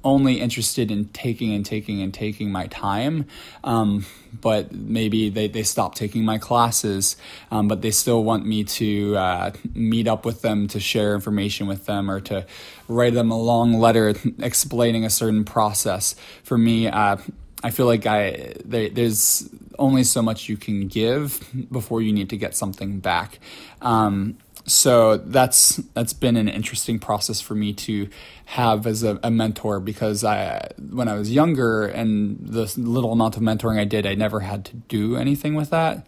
[0.03, 3.25] only interested in taking and taking and taking my time.
[3.63, 4.05] Um,
[4.39, 7.15] but maybe they, they stop taking my classes,
[7.51, 11.67] um, but they still want me to uh, meet up with them to share information
[11.67, 12.45] with them or to
[12.87, 16.15] write them a long letter explaining a certain process.
[16.43, 17.17] For me, uh,
[17.63, 22.29] I feel like I there, there's only so much you can give before you need
[22.29, 23.39] to get something back.
[23.81, 28.09] Um, so that's that's been an interesting process for me to
[28.45, 33.37] have as a, a, mentor because I when I was younger and the little amount
[33.37, 36.05] of mentoring I did I never had to do anything with that.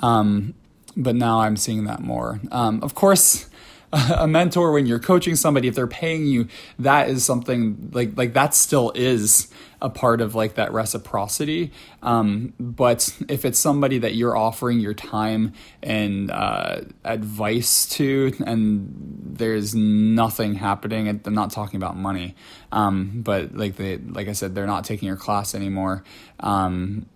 [0.00, 0.54] Um,
[0.96, 2.40] but now I'm seeing that more.
[2.52, 3.48] Um, of course
[3.92, 6.46] a mentor when you're coaching somebody if they're paying you
[6.78, 9.48] that is something like like that still is
[9.80, 11.72] a part of like that reciprocity.
[12.02, 18.92] Um, but if it's somebody that you're offering your time and uh, advice to and
[19.38, 22.34] there's nothing happening and i'm not talking about money
[22.72, 26.02] um, but like they like i said they're not taking your class anymore
[26.40, 27.06] um,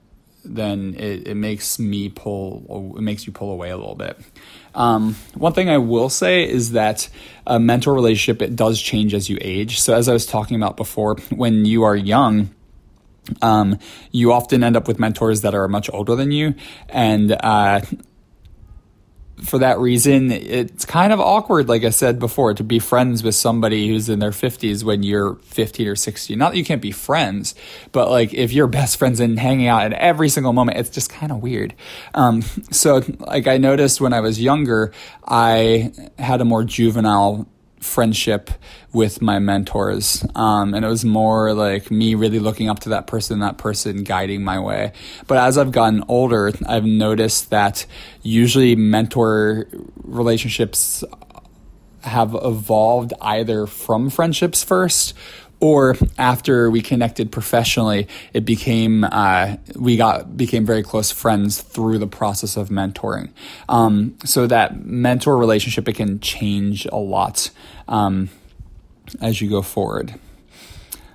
[0.45, 4.19] then it, it makes me pull it makes you pull away a little bit
[4.75, 7.09] um, one thing I will say is that
[7.47, 9.81] a mentor relationship it does change as you age.
[9.81, 12.51] So as I was talking about before, when you are young,
[13.41, 13.79] um,
[14.11, 16.55] you often end up with mentors that are much older than you,
[16.89, 17.81] and uh,
[19.45, 23.35] for that reason, it's kind of awkward, like I said before, to be friends with
[23.35, 26.39] somebody who's in their 50s when you're 15 or 16.
[26.39, 27.55] Not that you can't be friends,
[27.91, 31.11] but like if you're best friends and hanging out at every single moment, it's just
[31.11, 31.75] kind of weird.
[32.15, 34.93] Um, so, like, I noticed when I was younger,
[35.27, 37.49] I had a more juvenile
[37.83, 38.51] friendship
[38.93, 40.25] with my mentors.
[40.35, 44.05] Um, and it was more like me really looking up to that person, that person
[44.05, 44.93] guiding my way.
[45.27, 47.87] But as I've gotten older, I've noticed that
[48.23, 49.67] usually mentor
[50.05, 51.05] relationships
[52.03, 55.15] have evolved either from friendships first
[55.63, 61.99] or after we connected professionally, it became uh, we got became very close friends through
[61.99, 63.31] the process of mentoring.
[63.69, 67.51] Um, so that mentor relationship it can change a lot
[67.87, 68.29] um,
[69.21, 70.19] as you go forward.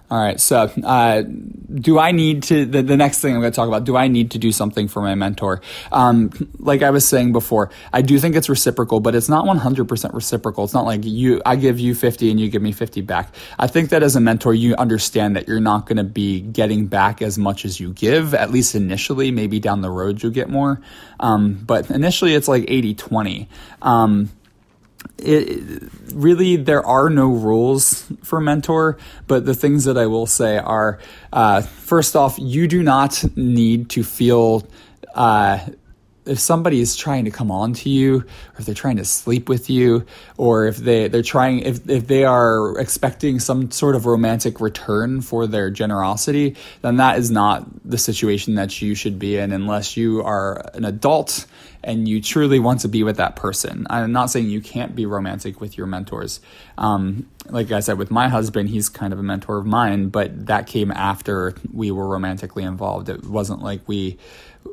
[0.09, 0.39] All right.
[0.39, 3.83] So, uh, do I need to, the, the next thing I'm going to talk about,
[3.83, 5.61] do I need to do something for my mentor?
[5.91, 10.13] Um, like I was saying before, I do think it's reciprocal, but it's not 100%
[10.13, 10.63] reciprocal.
[10.63, 13.35] It's not like you, I give you 50 and you give me 50 back.
[13.59, 16.87] I think that as a mentor, you understand that you're not going to be getting
[16.87, 19.31] back as much as you give, at least initially.
[19.31, 20.79] Maybe down the road you'll get more.
[21.19, 23.49] Um, but initially it's like 80 20.
[23.81, 24.29] Um,
[25.19, 30.58] it, really there are no rules for mentor but the things that i will say
[30.58, 30.99] are
[31.34, 34.67] uh, first off you do not need to feel
[35.15, 35.60] uh,
[36.27, 39.49] if somebody is trying to come on to you or if they're trying to sleep
[39.49, 40.06] with you
[40.38, 45.21] or if they they're trying if if they are expecting some sort of romantic return
[45.21, 49.97] for their generosity then that is not the situation that you should be in unless
[49.97, 51.45] you are an adult
[51.88, 53.88] and you truly want to be with that person.
[53.89, 56.41] I'm not saying you can't be romantic with your mentors.
[56.78, 60.47] Um, like i said with my husband he's kind of a mentor of mine but
[60.47, 63.08] that came after we were romantically involved.
[63.08, 64.17] It wasn't like we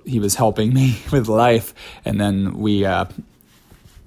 [0.05, 1.73] he was helping me with life,
[2.05, 3.07] and then we uh,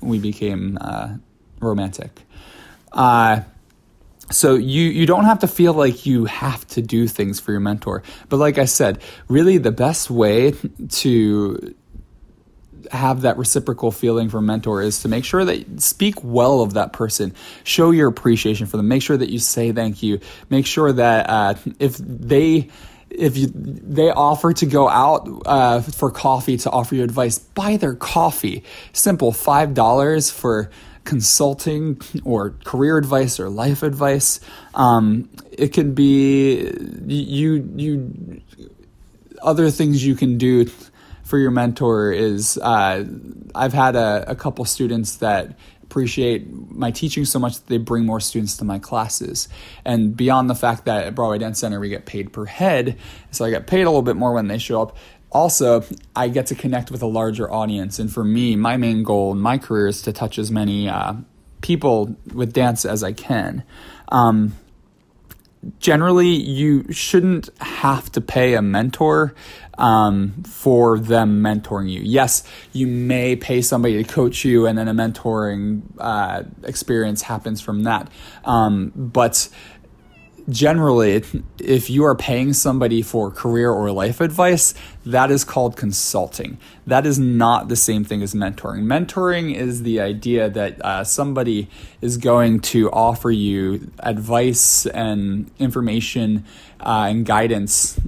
[0.02, 1.16] we became uh,
[1.60, 2.22] romantic.
[2.92, 3.42] Uh,
[4.30, 7.62] so you you don't have to feel like you have to do things for your
[7.62, 10.54] mentor, but like I said, really the best way
[10.90, 11.76] to
[12.92, 16.94] have that reciprocal feeling from mentor is to make sure that speak well of that
[16.94, 20.20] person show your appreciation for them make sure that you say thank you
[20.50, 22.70] make sure that uh, if they
[23.10, 27.78] if you they offer to go out uh, for coffee to offer you advice, buy
[27.78, 28.64] their coffee.
[28.94, 30.70] Simple five dollars for
[31.04, 34.40] consulting or career advice or life advice.
[34.74, 36.70] Um, it can be
[37.08, 38.42] you you
[39.42, 40.70] other things you can do
[41.28, 43.04] for your mentor is uh,
[43.54, 48.06] I've had a, a couple students that appreciate my teaching so much that they bring
[48.06, 49.50] more students to my classes.
[49.84, 52.98] And beyond the fact that at Broadway Dance Center we get paid per head,
[53.32, 54.98] so I get paid a little bit more when they show up.
[55.30, 55.84] Also,
[56.16, 58.00] I get to connect with a larger audience.
[58.00, 61.16] And for me, my main goal in my career is to touch as many uh,
[61.62, 63.64] people with dance as I can.
[64.10, 64.54] Um,
[65.80, 69.36] generally you shouldn't have to pay a mentor
[69.78, 72.02] um, for them mentoring you.
[72.02, 77.62] Yes, you may pay somebody to coach you, and then a mentoring uh, experience happens
[77.62, 78.10] from that.
[78.44, 79.50] Um, but
[80.50, 81.22] generally,
[81.60, 84.74] if you are paying somebody for career or life advice,
[85.06, 86.58] that is called consulting.
[86.86, 88.84] That is not the same thing as mentoring.
[88.84, 91.70] Mentoring is the idea that uh, somebody
[92.02, 96.46] is going to offer you advice and information
[96.80, 98.00] uh, and guidance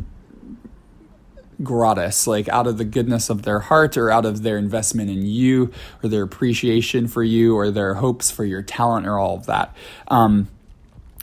[1.62, 5.25] gratis, like out of the goodness of their heart or out of their investment in
[5.25, 5.71] you
[6.02, 9.75] or their appreciation for you or their hopes for your talent or all of that.
[10.08, 10.47] Um,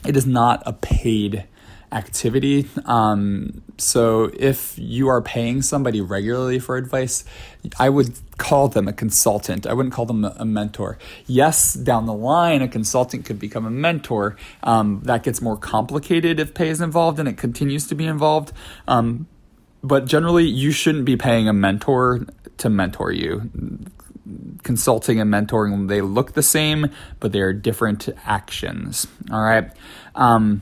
[0.07, 1.45] it is not a paid
[1.91, 2.67] activity.
[2.85, 7.23] Um, so if you are paying somebody regularly for advice,
[7.79, 9.65] I would call them a consultant.
[9.65, 10.97] I wouldn't call them a mentor.
[11.27, 14.35] Yes, down the line, a consultant could become a mentor.
[14.63, 18.51] Um, that gets more complicated if pay is involved and it continues to be involved.
[18.87, 19.27] Um,
[19.83, 22.25] but generally, you shouldn't be paying a mentor
[22.57, 23.51] to mentor you
[24.63, 29.07] consulting and mentoring they look the same but they're different actions.
[29.31, 29.71] All right.
[30.15, 30.61] Um,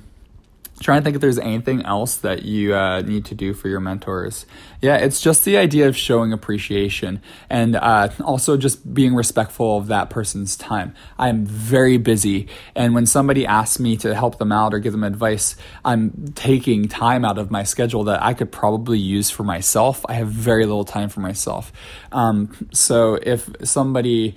[0.81, 3.79] trying to think if there's anything else that you uh, need to do for your
[3.79, 4.45] mentors.
[4.81, 9.87] Yeah, it's just the idea of showing appreciation and uh, also just being respectful of
[9.87, 10.93] that person's time.
[11.17, 14.91] I am very busy, and when somebody asks me to help them out or give
[14.91, 19.43] them advice, I'm taking time out of my schedule that I could probably use for
[19.43, 20.05] myself.
[20.09, 21.71] I have very little time for myself.
[22.11, 24.35] Um, so if somebody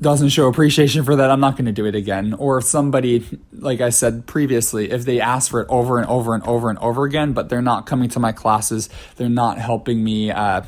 [0.00, 2.34] doesn't show appreciation for that, I'm not going to do it again.
[2.34, 6.34] Or if somebody, like I said previously, if they ask for it over and over
[6.34, 10.02] and over and over again, but they're not coming to my classes, they're not helping
[10.02, 10.62] me uh,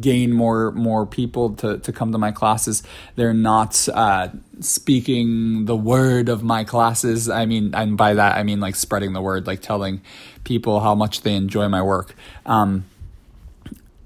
[0.00, 2.82] gain more more people to, to come to my classes.
[3.16, 4.28] They're not uh,
[4.60, 7.28] speaking the word of my classes.
[7.28, 10.00] I mean, and by that I mean like spreading the word, like telling
[10.44, 12.14] people how much they enjoy my work.
[12.46, 12.84] Um,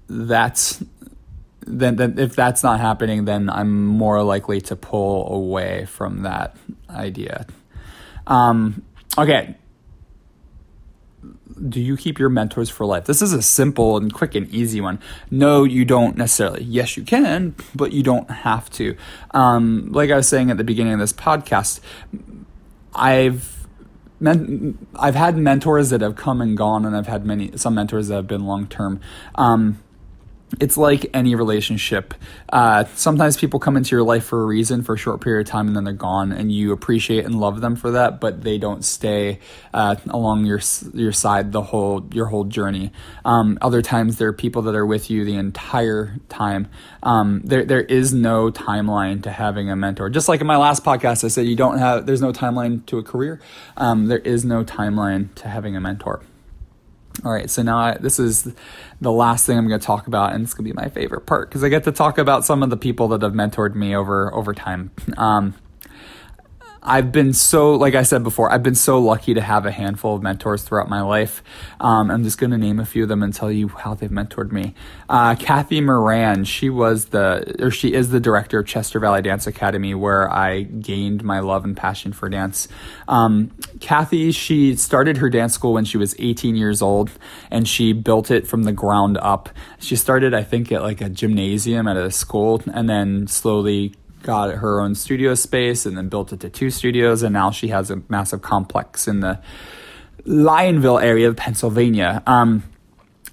[0.08, 0.82] that's
[1.68, 6.56] then, then if that's not happening, then I'm more likely to pull away from that
[6.90, 7.46] idea.
[8.26, 8.82] Um,
[9.16, 9.56] okay,
[11.68, 13.04] do you keep your mentors for life?
[13.04, 15.00] This is a simple and quick and easy one.
[15.30, 16.62] No, you don't necessarily.
[16.64, 18.96] Yes, you can, but you don't have to.
[19.32, 21.80] Um, like I was saying at the beginning of this podcast,
[22.94, 23.66] I've
[24.96, 28.16] I've had mentors that have come and gone, and I've had many some mentors that
[28.16, 29.00] have been long term.
[29.36, 29.82] Um,
[30.60, 32.14] it's like any relationship.
[32.50, 35.50] Uh, sometimes people come into your life for a reason, for a short period of
[35.50, 38.58] time, and then they're gone, and you appreciate and love them for that, but they
[38.58, 39.38] don't stay
[39.74, 40.60] uh, along your
[40.94, 42.92] your side the whole your whole journey.
[43.24, 46.68] Um, other times, there are people that are with you the entire time.
[47.02, 50.08] Um, there there is no timeline to having a mentor.
[50.08, 52.06] Just like in my last podcast, I said you don't have.
[52.06, 53.40] There's no timeline to a career.
[53.76, 56.22] Um, there is no timeline to having a mentor.
[57.24, 58.52] All right, so now I, this is
[59.00, 61.26] the last thing I'm going to talk about, and it's going to be my favorite
[61.26, 63.94] part because I get to talk about some of the people that have mentored me
[63.94, 64.90] over over time.
[65.16, 65.54] Um,
[66.82, 70.14] I've been so, like I said before, I've been so lucky to have a handful
[70.14, 71.42] of mentors throughout my life.
[71.80, 74.10] Um, I'm just going to name a few of them and tell you how they've
[74.10, 74.74] mentored me.
[75.08, 79.46] Uh, Kathy Moran, she was the, or she is the director of Chester Valley Dance
[79.46, 82.68] Academy, where I gained my love and passion for dance.
[83.08, 83.50] Um,
[83.80, 87.10] Kathy, she started her dance school when she was 18 years old,
[87.50, 89.48] and she built it from the ground up.
[89.78, 94.54] She started, I think, at like a gymnasium at a school, and then slowly got
[94.56, 97.90] her own studio space and then built it to two studios and now she has
[97.90, 99.40] a massive complex in the
[100.24, 102.22] Lionville area of Pennsylvania.
[102.26, 102.62] Um,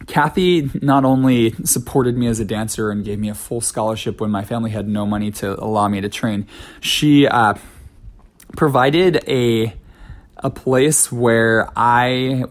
[0.07, 4.29] Kathy not only supported me as a dancer and gave me a full scholarship when
[4.29, 6.47] my family had no money to allow me to train,
[6.79, 7.55] she uh,
[8.55, 9.73] provided a
[10.37, 12.43] a place where I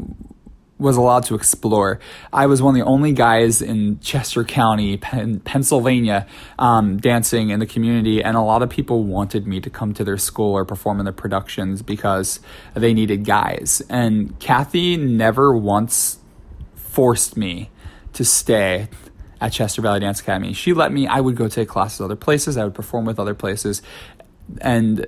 [0.78, 2.00] was allowed to explore.
[2.32, 6.26] I was one of the only guys in Chester County, Pen- Pennsylvania,
[6.58, 10.04] um, dancing in the community, and a lot of people wanted me to come to
[10.04, 12.40] their school or perform in their productions because
[12.74, 13.82] they needed guys.
[13.88, 16.18] And Kathy never once
[16.74, 17.70] forced me
[18.14, 18.88] to stay
[19.40, 20.52] at Chester Valley Dance Academy.
[20.52, 23.34] She let me, I would go take classes other places, I would perform with other
[23.34, 23.82] places,
[24.60, 25.06] and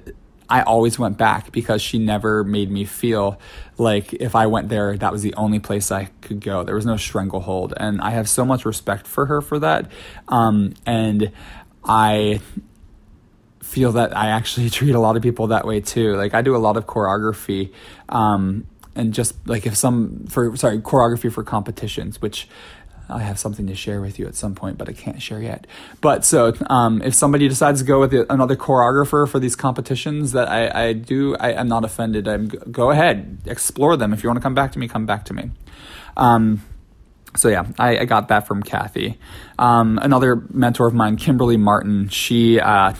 [0.48, 3.40] I always went back because she never made me feel
[3.78, 6.62] like if I went there, that was the only place I could go.
[6.62, 7.74] There was no stranglehold.
[7.76, 9.90] And I have so much respect for her for that.
[10.28, 11.32] Um, and
[11.84, 12.40] I
[13.60, 16.14] feel that I actually treat a lot of people that way too.
[16.16, 17.72] Like I do a lot of choreography.
[18.08, 22.48] Um, and just like if some for sorry choreography for competitions which
[23.08, 25.66] I have something to share with you at some point, but I can't share yet.
[26.00, 30.48] But so, um, if somebody decides to go with another choreographer for these competitions that
[30.48, 32.26] I, I do, I, am not offended.
[32.26, 34.12] I'm go ahead, explore them.
[34.12, 35.50] If you want to come back to me, come back to me.
[36.16, 36.62] Um,
[37.36, 39.18] so yeah, I, I, got that from Kathy.
[39.58, 42.08] Um, another mentor of mine, Kimberly Martin.
[42.08, 42.94] She uh,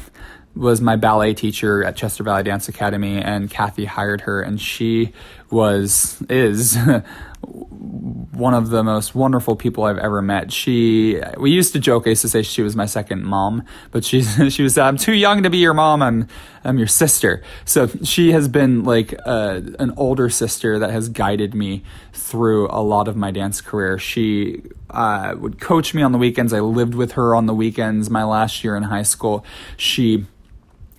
[0.55, 5.13] was my ballet teacher at Chester Valley Dance Academy, and Kathy hired her, and she
[5.51, 6.77] was is
[7.47, 10.53] one of the most wonderful people I've ever met.
[10.53, 12.07] She, we used to joke.
[12.07, 14.77] I used to say she was my second mom, but she's, she was.
[14.77, 16.03] I'm too young to be your mom.
[16.03, 16.29] I'm
[16.65, 17.43] I'm your sister.
[17.65, 22.83] So she has been like uh, an older sister that has guided me through a
[22.83, 23.99] lot of my dance career.
[23.99, 26.53] She uh, would coach me on the weekends.
[26.53, 28.11] I lived with her on the weekends.
[28.11, 29.45] My last year in high school,
[29.77, 30.27] she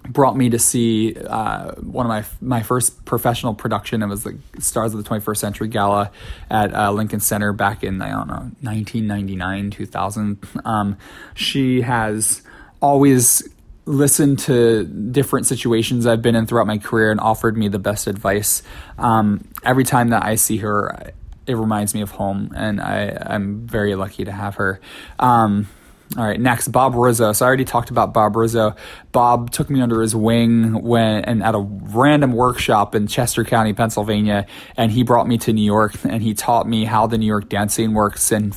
[0.08, 4.02] brought me to see uh, one of my my first professional production.
[4.02, 6.12] It was the Stars of the 21st Century Gala
[6.50, 10.44] at uh, Lincoln Center back in I don't know 1999 2000.
[10.66, 10.98] Um,
[11.36, 12.42] she has
[12.82, 13.48] always
[13.86, 18.08] listened to different situations I've been in throughout my career and offered me the best
[18.08, 18.62] advice.
[18.98, 21.14] Um, every time that I see her,
[21.48, 24.82] it reminds me of home, and I, I'm very lucky to have her.
[25.20, 25.70] Um,
[26.16, 27.34] all right, next, Bob Rizzo.
[27.34, 28.76] So I already talked about Bob Rizzo.
[29.12, 33.74] Bob took me under his wing when and at a random workshop in Chester County,
[33.74, 34.46] Pennsylvania,
[34.78, 37.50] and he brought me to New York and he taught me how the New York
[37.50, 38.56] dancing works and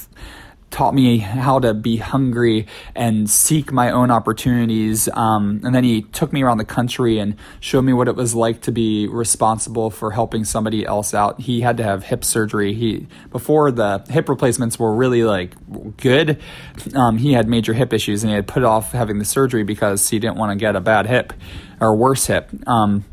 [0.71, 5.09] taught me how to be hungry and seek my own opportunities.
[5.13, 8.35] Um, and then he took me around the country and showed me what it was
[8.35, 11.41] like to be responsible for helping somebody else out.
[11.41, 12.73] He had to have hip surgery.
[12.73, 15.55] He before the hip replacements were really like
[15.97, 16.41] good.
[16.95, 20.09] Um, he had major hip issues and he had put off having the surgery because
[20.09, 21.33] he didn't want to get a bad hip
[21.81, 22.49] or worse hip.
[22.67, 23.05] Um,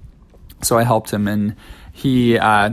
[0.61, 1.55] so I helped him and
[1.91, 2.71] he uh,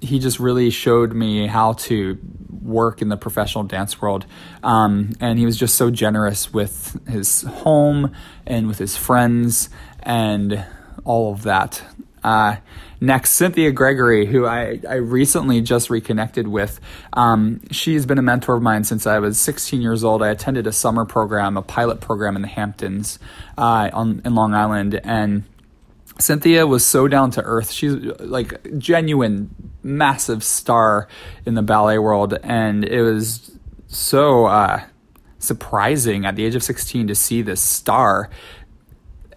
[0.00, 2.18] he just really showed me how to
[2.66, 4.26] work in the professional dance world.
[4.62, 8.14] Um, and he was just so generous with his home
[8.46, 9.70] and with his friends
[10.02, 10.64] and
[11.04, 11.82] all of that.
[12.22, 12.56] Uh,
[13.00, 16.80] next, Cynthia Gregory, who I, I recently just reconnected with.
[17.12, 20.22] Um, she's been a mentor of mine since I was 16 years old.
[20.22, 23.20] I attended a summer program, a pilot program in the Hamptons
[23.56, 25.44] uh, on, in Long Island, and
[26.18, 27.70] Cynthia was so down to earth.
[27.70, 31.08] She's like genuine, massive star
[31.44, 33.52] in the ballet world, and it was
[33.86, 34.82] so uh,
[35.38, 38.30] surprising at the age of 16 to see this star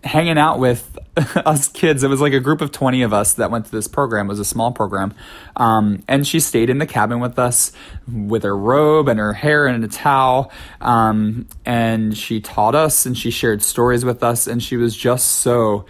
[0.03, 2.03] hanging out with us kids.
[2.03, 4.27] It was like a group of 20 of us that went to this program.
[4.27, 5.13] It was a small program.
[5.55, 7.71] Um, and she stayed in the cabin with us
[8.07, 10.51] with her robe and her hair and a towel.
[10.79, 14.47] Um, and she taught us and she shared stories with us.
[14.47, 15.85] And she was just so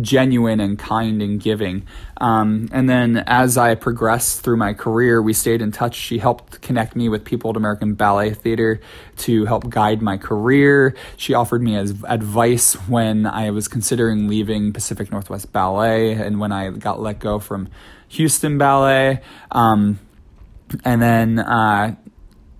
[0.00, 1.86] genuine and kind and giving.
[2.18, 5.94] Um, and then as I progressed through my career, we stayed in touch.
[5.94, 8.80] She helped connect me with people at American Ballet Theater
[9.18, 10.94] to help guide my career.
[11.16, 16.52] She offered me as advice when I was considering leaving Pacific Northwest Ballet and when
[16.52, 17.68] I got let go from
[18.08, 19.20] Houston Ballet.
[19.50, 19.98] Um,
[20.84, 21.94] and then uh,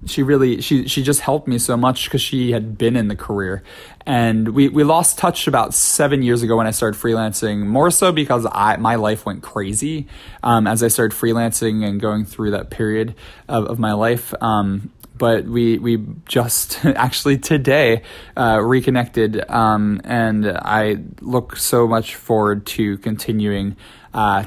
[0.07, 3.17] she really she she just helped me so much because she had been in the
[3.17, 3.63] career
[4.07, 8.13] and we we lost touch about seven years ago when I started freelancing more so
[8.13, 10.07] because I my life went crazy
[10.43, 13.15] um, as I started freelancing and going through that period
[13.49, 18.03] of, of my life um, but we we just actually today
[18.37, 23.77] uh, reconnected um, and I look so much forward to continuing
[24.15, 24.45] uh,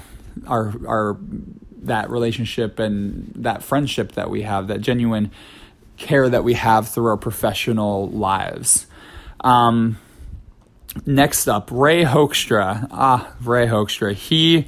[0.47, 1.17] our our
[1.83, 5.31] that relationship and that friendship that we have, that genuine
[5.97, 8.87] care that we have through our professional lives.
[9.41, 9.97] Um,
[11.05, 12.87] next up, Ray Hoekstra.
[12.91, 14.13] Ah, Ray Hoekstra.
[14.13, 14.67] He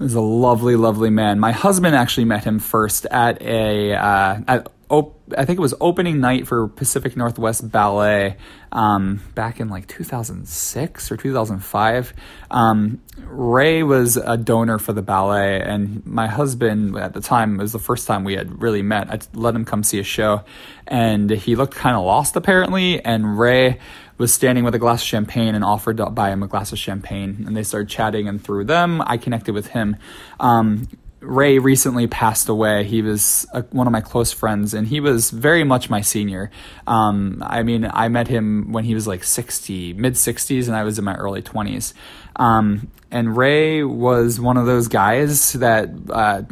[0.00, 1.38] is a lovely, lovely man.
[1.38, 5.74] My husband actually met him first at a uh, at op- I think it was
[5.80, 8.36] opening night for Pacific Northwest Ballet
[8.72, 12.14] um, back in like 2006 or 2005.
[12.50, 17.72] Um, Ray was a donor for the ballet, and my husband at the time was
[17.72, 19.10] the first time we had really met.
[19.10, 20.44] I let him come see a show,
[20.86, 23.04] and he looked kind of lost apparently.
[23.04, 23.78] And Ray
[24.18, 26.78] was standing with a glass of champagne and offered to buy him a glass of
[26.78, 28.28] champagne, and they started chatting.
[28.28, 29.96] And through them, I connected with him.
[30.40, 30.88] Um,
[31.26, 32.84] Ray recently passed away.
[32.84, 36.50] He was a, one of my close friends, and he was very much my senior.
[36.86, 40.84] Um, I mean, I met him when he was like 60, mid 60s, and I
[40.84, 41.92] was in my early 20s.
[42.36, 45.90] Um, and Ray was one of those guys that.
[46.08, 46.42] Uh,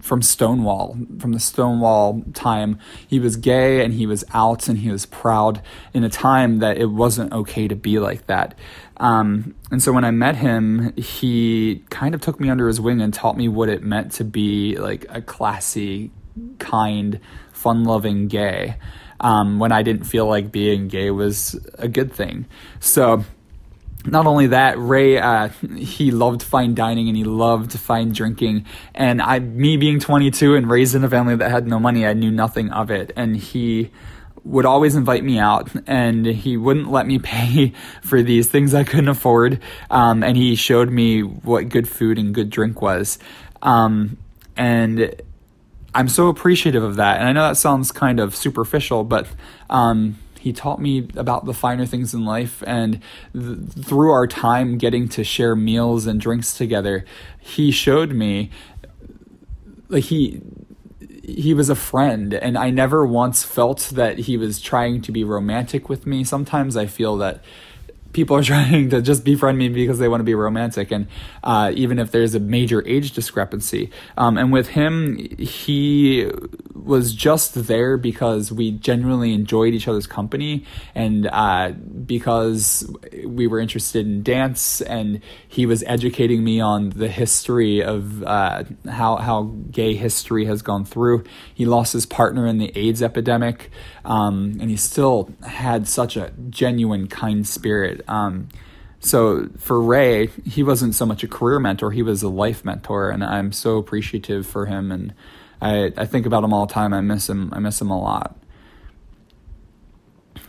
[0.00, 2.78] from Stonewall, from the Stonewall time.
[3.06, 5.62] He was gay and he was out and he was proud
[5.92, 8.56] in a time that it wasn't okay to be like that.
[8.98, 13.00] Um, and so when I met him, he kind of took me under his wing
[13.00, 16.10] and taught me what it meant to be like a classy,
[16.58, 17.20] kind,
[17.52, 18.76] fun loving gay.
[19.20, 22.46] Um, when I didn't feel like being gay was a good thing.
[22.80, 23.24] So,
[24.04, 28.66] not only that, Ray, uh, he loved fine dining and he loved fine drinking.
[28.94, 32.12] And I, me being 22 and raised in a family that had no money, I
[32.12, 33.12] knew nothing of it.
[33.16, 33.90] And he
[34.44, 37.72] would always invite me out and he wouldn't let me pay
[38.02, 39.60] for these things I couldn't afford.
[39.90, 43.18] Um, and he showed me what good food and good drink was.
[43.60, 44.18] Um,
[44.56, 45.14] and
[45.94, 47.18] I'm so appreciative of that.
[47.18, 49.26] And I know that sounds kind of superficial, but
[49.70, 52.64] um, he taught me about the finer things in life.
[52.66, 53.00] And
[53.32, 57.04] th- through our time getting to share meals and drinks together,
[57.38, 58.50] he showed me
[59.88, 60.42] like he
[61.22, 65.22] he was a friend and I never once felt that he was trying to be
[65.22, 66.24] romantic with me.
[66.24, 67.44] Sometimes I feel that
[68.12, 71.06] people are trying to just befriend me because they want to be romantic and
[71.42, 73.90] uh, even if there's a major age discrepancy.
[74.16, 76.30] Um, and with him he
[76.74, 82.90] was just there because we genuinely enjoyed each other's company and uh, because
[83.24, 88.64] we were interested in dance and he was educating me on the history of uh,
[88.90, 91.24] how, how gay history has gone through.
[91.54, 93.70] He lost his partner in the AIDS epidemic
[94.04, 98.48] um, and he still had such a genuine kind spirit um,
[99.04, 103.10] so for Ray, he wasn't so much a career mentor; he was a life mentor,
[103.10, 104.92] and I'm so appreciative for him.
[104.92, 105.12] And
[105.60, 106.94] I, I think about him all the time.
[106.94, 107.52] I miss him.
[107.52, 108.36] I miss him a lot.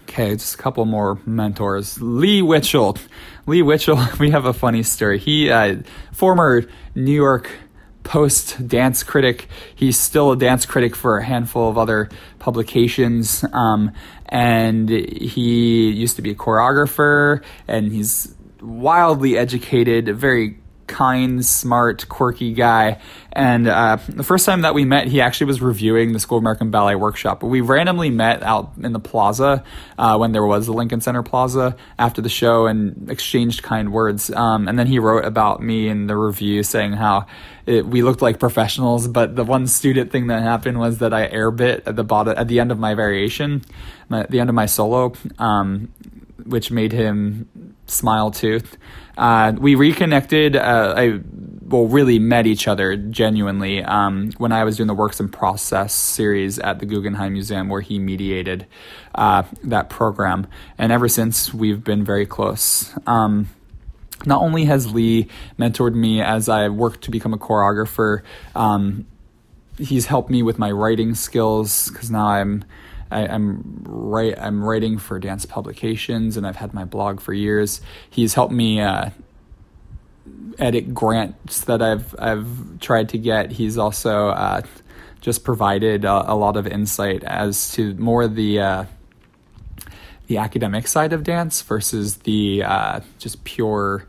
[0.03, 1.99] Okay, just a couple more mentors.
[1.99, 2.99] Leigh Witchel.
[3.47, 5.17] Leigh Witchel, we have a funny story.
[5.17, 5.77] He, uh,
[6.11, 7.49] former New York
[8.03, 9.47] Post dance critic.
[9.73, 13.45] He's still a dance critic for a handful of other publications.
[13.53, 13.91] Um,
[14.27, 22.53] and he used to be a choreographer and he's wildly educated, very kind, smart, quirky
[22.53, 22.99] guy.
[23.31, 26.43] And uh, the first time that we met, he actually was reviewing the School of
[26.43, 27.39] American Ballet workshop.
[27.39, 29.63] But we randomly met out in the plaza
[29.97, 34.31] uh, when there was the Lincoln Center Plaza after the show and exchanged kind words.
[34.31, 37.25] Um, and then he wrote about me in the review saying how
[37.65, 41.27] it, we looked like professionals, but the one student thing that happened was that I
[41.27, 43.63] air bit at the bottom at the end of my variation,
[44.11, 45.93] at the end of my solo, um,
[46.45, 48.61] which made him smile too.
[49.17, 50.55] Uh, we reconnected.
[50.55, 51.19] Uh, I
[51.61, 55.93] well, really met each other genuinely um, when I was doing the Works in Process
[55.93, 58.67] series at the Guggenheim Museum, where he mediated
[59.15, 60.47] uh, that program.
[60.77, 62.91] And ever since, we've been very close.
[63.07, 63.49] Um,
[64.25, 65.27] not only has Leigh
[65.57, 68.21] mentored me as I worked to become a choreographer,
[68.55, 69.05] um,
[69.77, 72.63] he's helped me with my writing skills because now I'm
[73.13, 74.37] I, am right.
[74.37, 77.81] I'm writing for dance publications, and I've had my blog for years.
[78.09, 79.09] He's helped me uh,
[80.57, 83.51] edit grants that I've I've tried to get.
[83.51, 84.61] He's also uh,
[85.21, 88.85] just provided a, a, lot of insight as to more the uh,
[90.27, 94.05] the academic side of dance versus the uh, just pure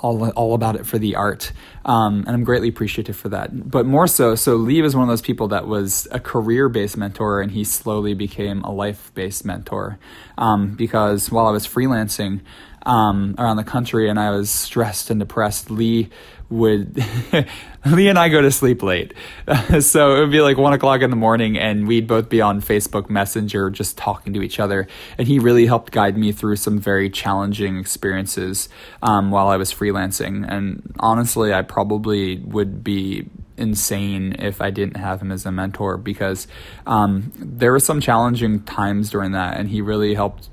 [0.00, 1.52] all, all about it for the art.
[1.86, 3.70] Um, and I'm greatly appreciative for that.
[3.70, 6.96] But more so, so Leigh was one of those people that was a career based
[6.96, 9.98] mentor and he slowly became a life based mentor.
[10.36, 12.40] Um, because while I was freelancing
[12.84, 16.10] um, around the country and I was stressed and depressed, Leigh
[16.48, 16.96] would
[17.86, 19.14] Leigh and I go to sleep late.
[19.80, 22.60] so it would be like one o'clock in the morning and we'd both be on
[22.60, 24.86] Facebook Messenger just talking to each other.
[25.18, 28.68] And he really helped guide me through some very challenging experiences
[29.02, 30.46] um, while I was freelancing.
[30.48, 35.98] And honestly, I probably would be insane if I didn't have him as a mentor
[35.98, 36.48] because
[36.86, 40.48] um, there were some challenging times during that and he really helped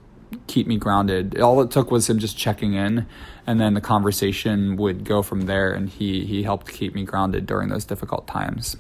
[0.47, 1.39] keep me grounded.
[1.39, 3.05] All it took was him just checking in
[3.47, 7.45] and then the conversation would go from there and he he helped keep me grounded
[7.45, 8.75] during those difficult times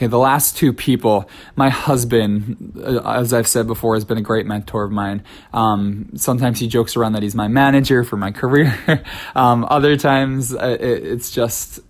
[0.00, 4.22] okay the last two people my husband uh, as i've said before has been a
[4.22, 5.22] great mentor of mine.
[5.52, 8.76] Um, sometimes he jokes around that he's my manager for my career.
[9.34, 11.80] Um, other times uh, it, it's just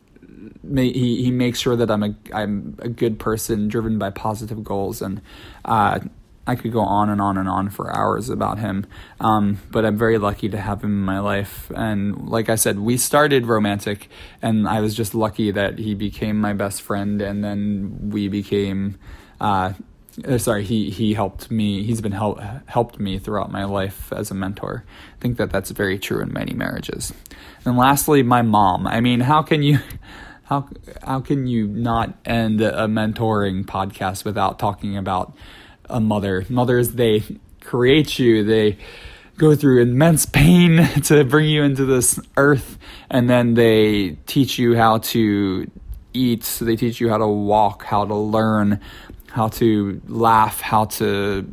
[0.74, 5.02] he he makes sure that I'm a I'm a good person driven by positive goals
[5.02, 5.20] and
[5.64, 6.00] uh,
[6.46, 8.86] I could go on and on and on for hours about him.
[9.20, 11.70] Um, but I'm very lucky to have him in my life.
[11.76, 14.08] And like I said, we started romantic,
[14.42, 18.98] and I was just lucky that he became my best friend, and then we became.
[19.40, 19.74] Uh,
[20.38, 21.84] sorry, he he helped me.
[21.84, 24.84] He's been help, helped me throughout my life as a mentor.
[25.16, 27.12] I think that that's very true in many marriages.
[27.64, 28.86] And lastly, my mom.
[28.86, 29.78] I mean, how can you?
[30.44, 30.68] How,
[31.04, 35.32] how can you not end a mentoring podcast without talking about
[35.90, 36.44] a mother.
[36.48, 37.22] Mothers, they
[37.60, 38.78] create you, they
[39.36, 42.78] go through immense pain to bring you into this earth,
[43.08, 45.70] and then they teach you how to
[46.12, 48.80] eat, they teach you how to walk, how to learn,
[49.30, 51.46] how to laugh, how to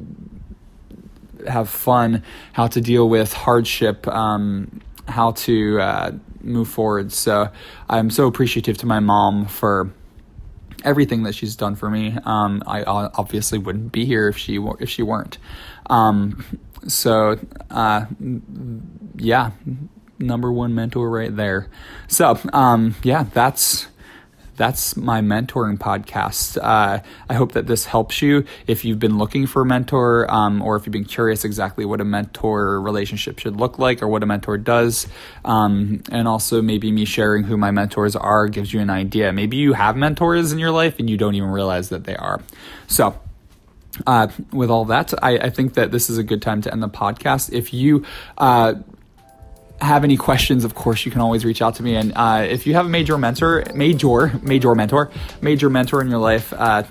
[1.47, 2.23] have fun,
[2.53, 6.11] how to deal with hardship, um, how to uh,
[6.41, 7.11] move forward.
[7.11, 7.49] So
[7.89, 9.91] I'm so appreciative to my mom for
[10.87, 12.17] everything that she's done for me.
[12.23, 15.37] Um, I obviously wouldn't be here if she if she weren't.
[15.89, 16.43] Um,
[16.87, 17.37] so
[17.69, 18.05] uh,
[19.17, 19.51] yeah,
[20.17, 21.67] number one mentor right there.
[22.07, 23.87] So um, yeah, that's
[24.57, 26.57] that's my mentoring podcast.
[26.61, 30.63] Uh, I hope that this helps you if you've been looking for a mentor um,
[30.63, 34.23] or if you've been curious exactly what a mentor relationship should look like or what
[34.23, 35.07] a mentor does.
[35.45, 39.31] Um, and also, maybe me sharing who my mentors are gives you an idea.
[39.31, 42.41] Maybe you have mentors in your life and you don't even realize that they are.
[42.87, 43.19] So,
[44.05, 46.83] uh, with all that, I, I, think that this is a good time to end
[46.83, 47.51] the podcast.
[47.51, 48.05] If you
[48.37, 48.75] uh,
[49.81, 51.95] have any questions, of course, you can always reach out to me.
[51.95, 55.11] And uh, if you have a major mentor, major, major mentor,
[55.41, 56.83] major mentor in your life, uh,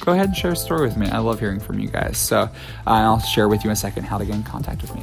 [0.00, 1.08] go ahead and share a story with me.
[1.08, 2.18] I love hearing from you guys.
[2.18, 2.50] So uh,
[2.86, 5.02] I'll share with you in a second how to get in contact with me.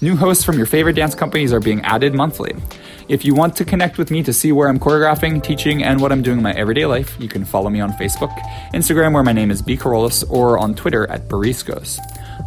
[0.00, 2.54] New hosts from your favorite dance companies are being added monthly.
[3.08, 6.12] If you want to connect with me to see where I'm choreographing, teaching, and what
[6.12, 8.34] I'm doing in my everyday life, you can follow me on Facebook,
[8.72, 9.76] Instagram, where my name is B.
[9.76, 11.98] Kerollis, or on Twitter at Bariscos.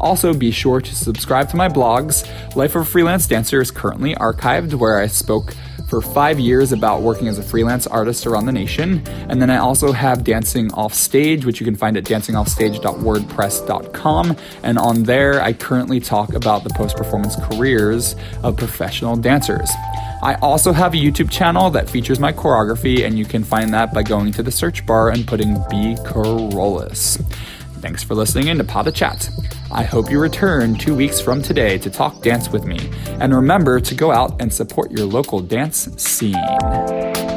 [0.03, 2.27] Also, be sure to subscribe to my blogs.
[2.57, 5.53] Life of a Freelance Dancer is currently archived, where I spoke
[5.87, 9.01] for five years about working as a freelance artist around the nation.
[9.29, 14.37] And then I also have Dancing Offstage, which you can find at dancingoffstage.wordpress.com.
[14.63, 19.71] And on there, I currently talk about the post performance careers of professional dancers.
[20.21, 23.91] I also have a YouTube channel that features my choreography, and you can find that
[23.93, 25.95] by going to the search bar and putting B.
[26.03, 27.19] Kerollis.
[27.83, 29.29] Thanks for listening in to Pod de Chat.
[29.69, 32.89] I hope you return two weeks from today to talk dance with me.
[33.19, 37.32] And remember to go out and support your local dance scene.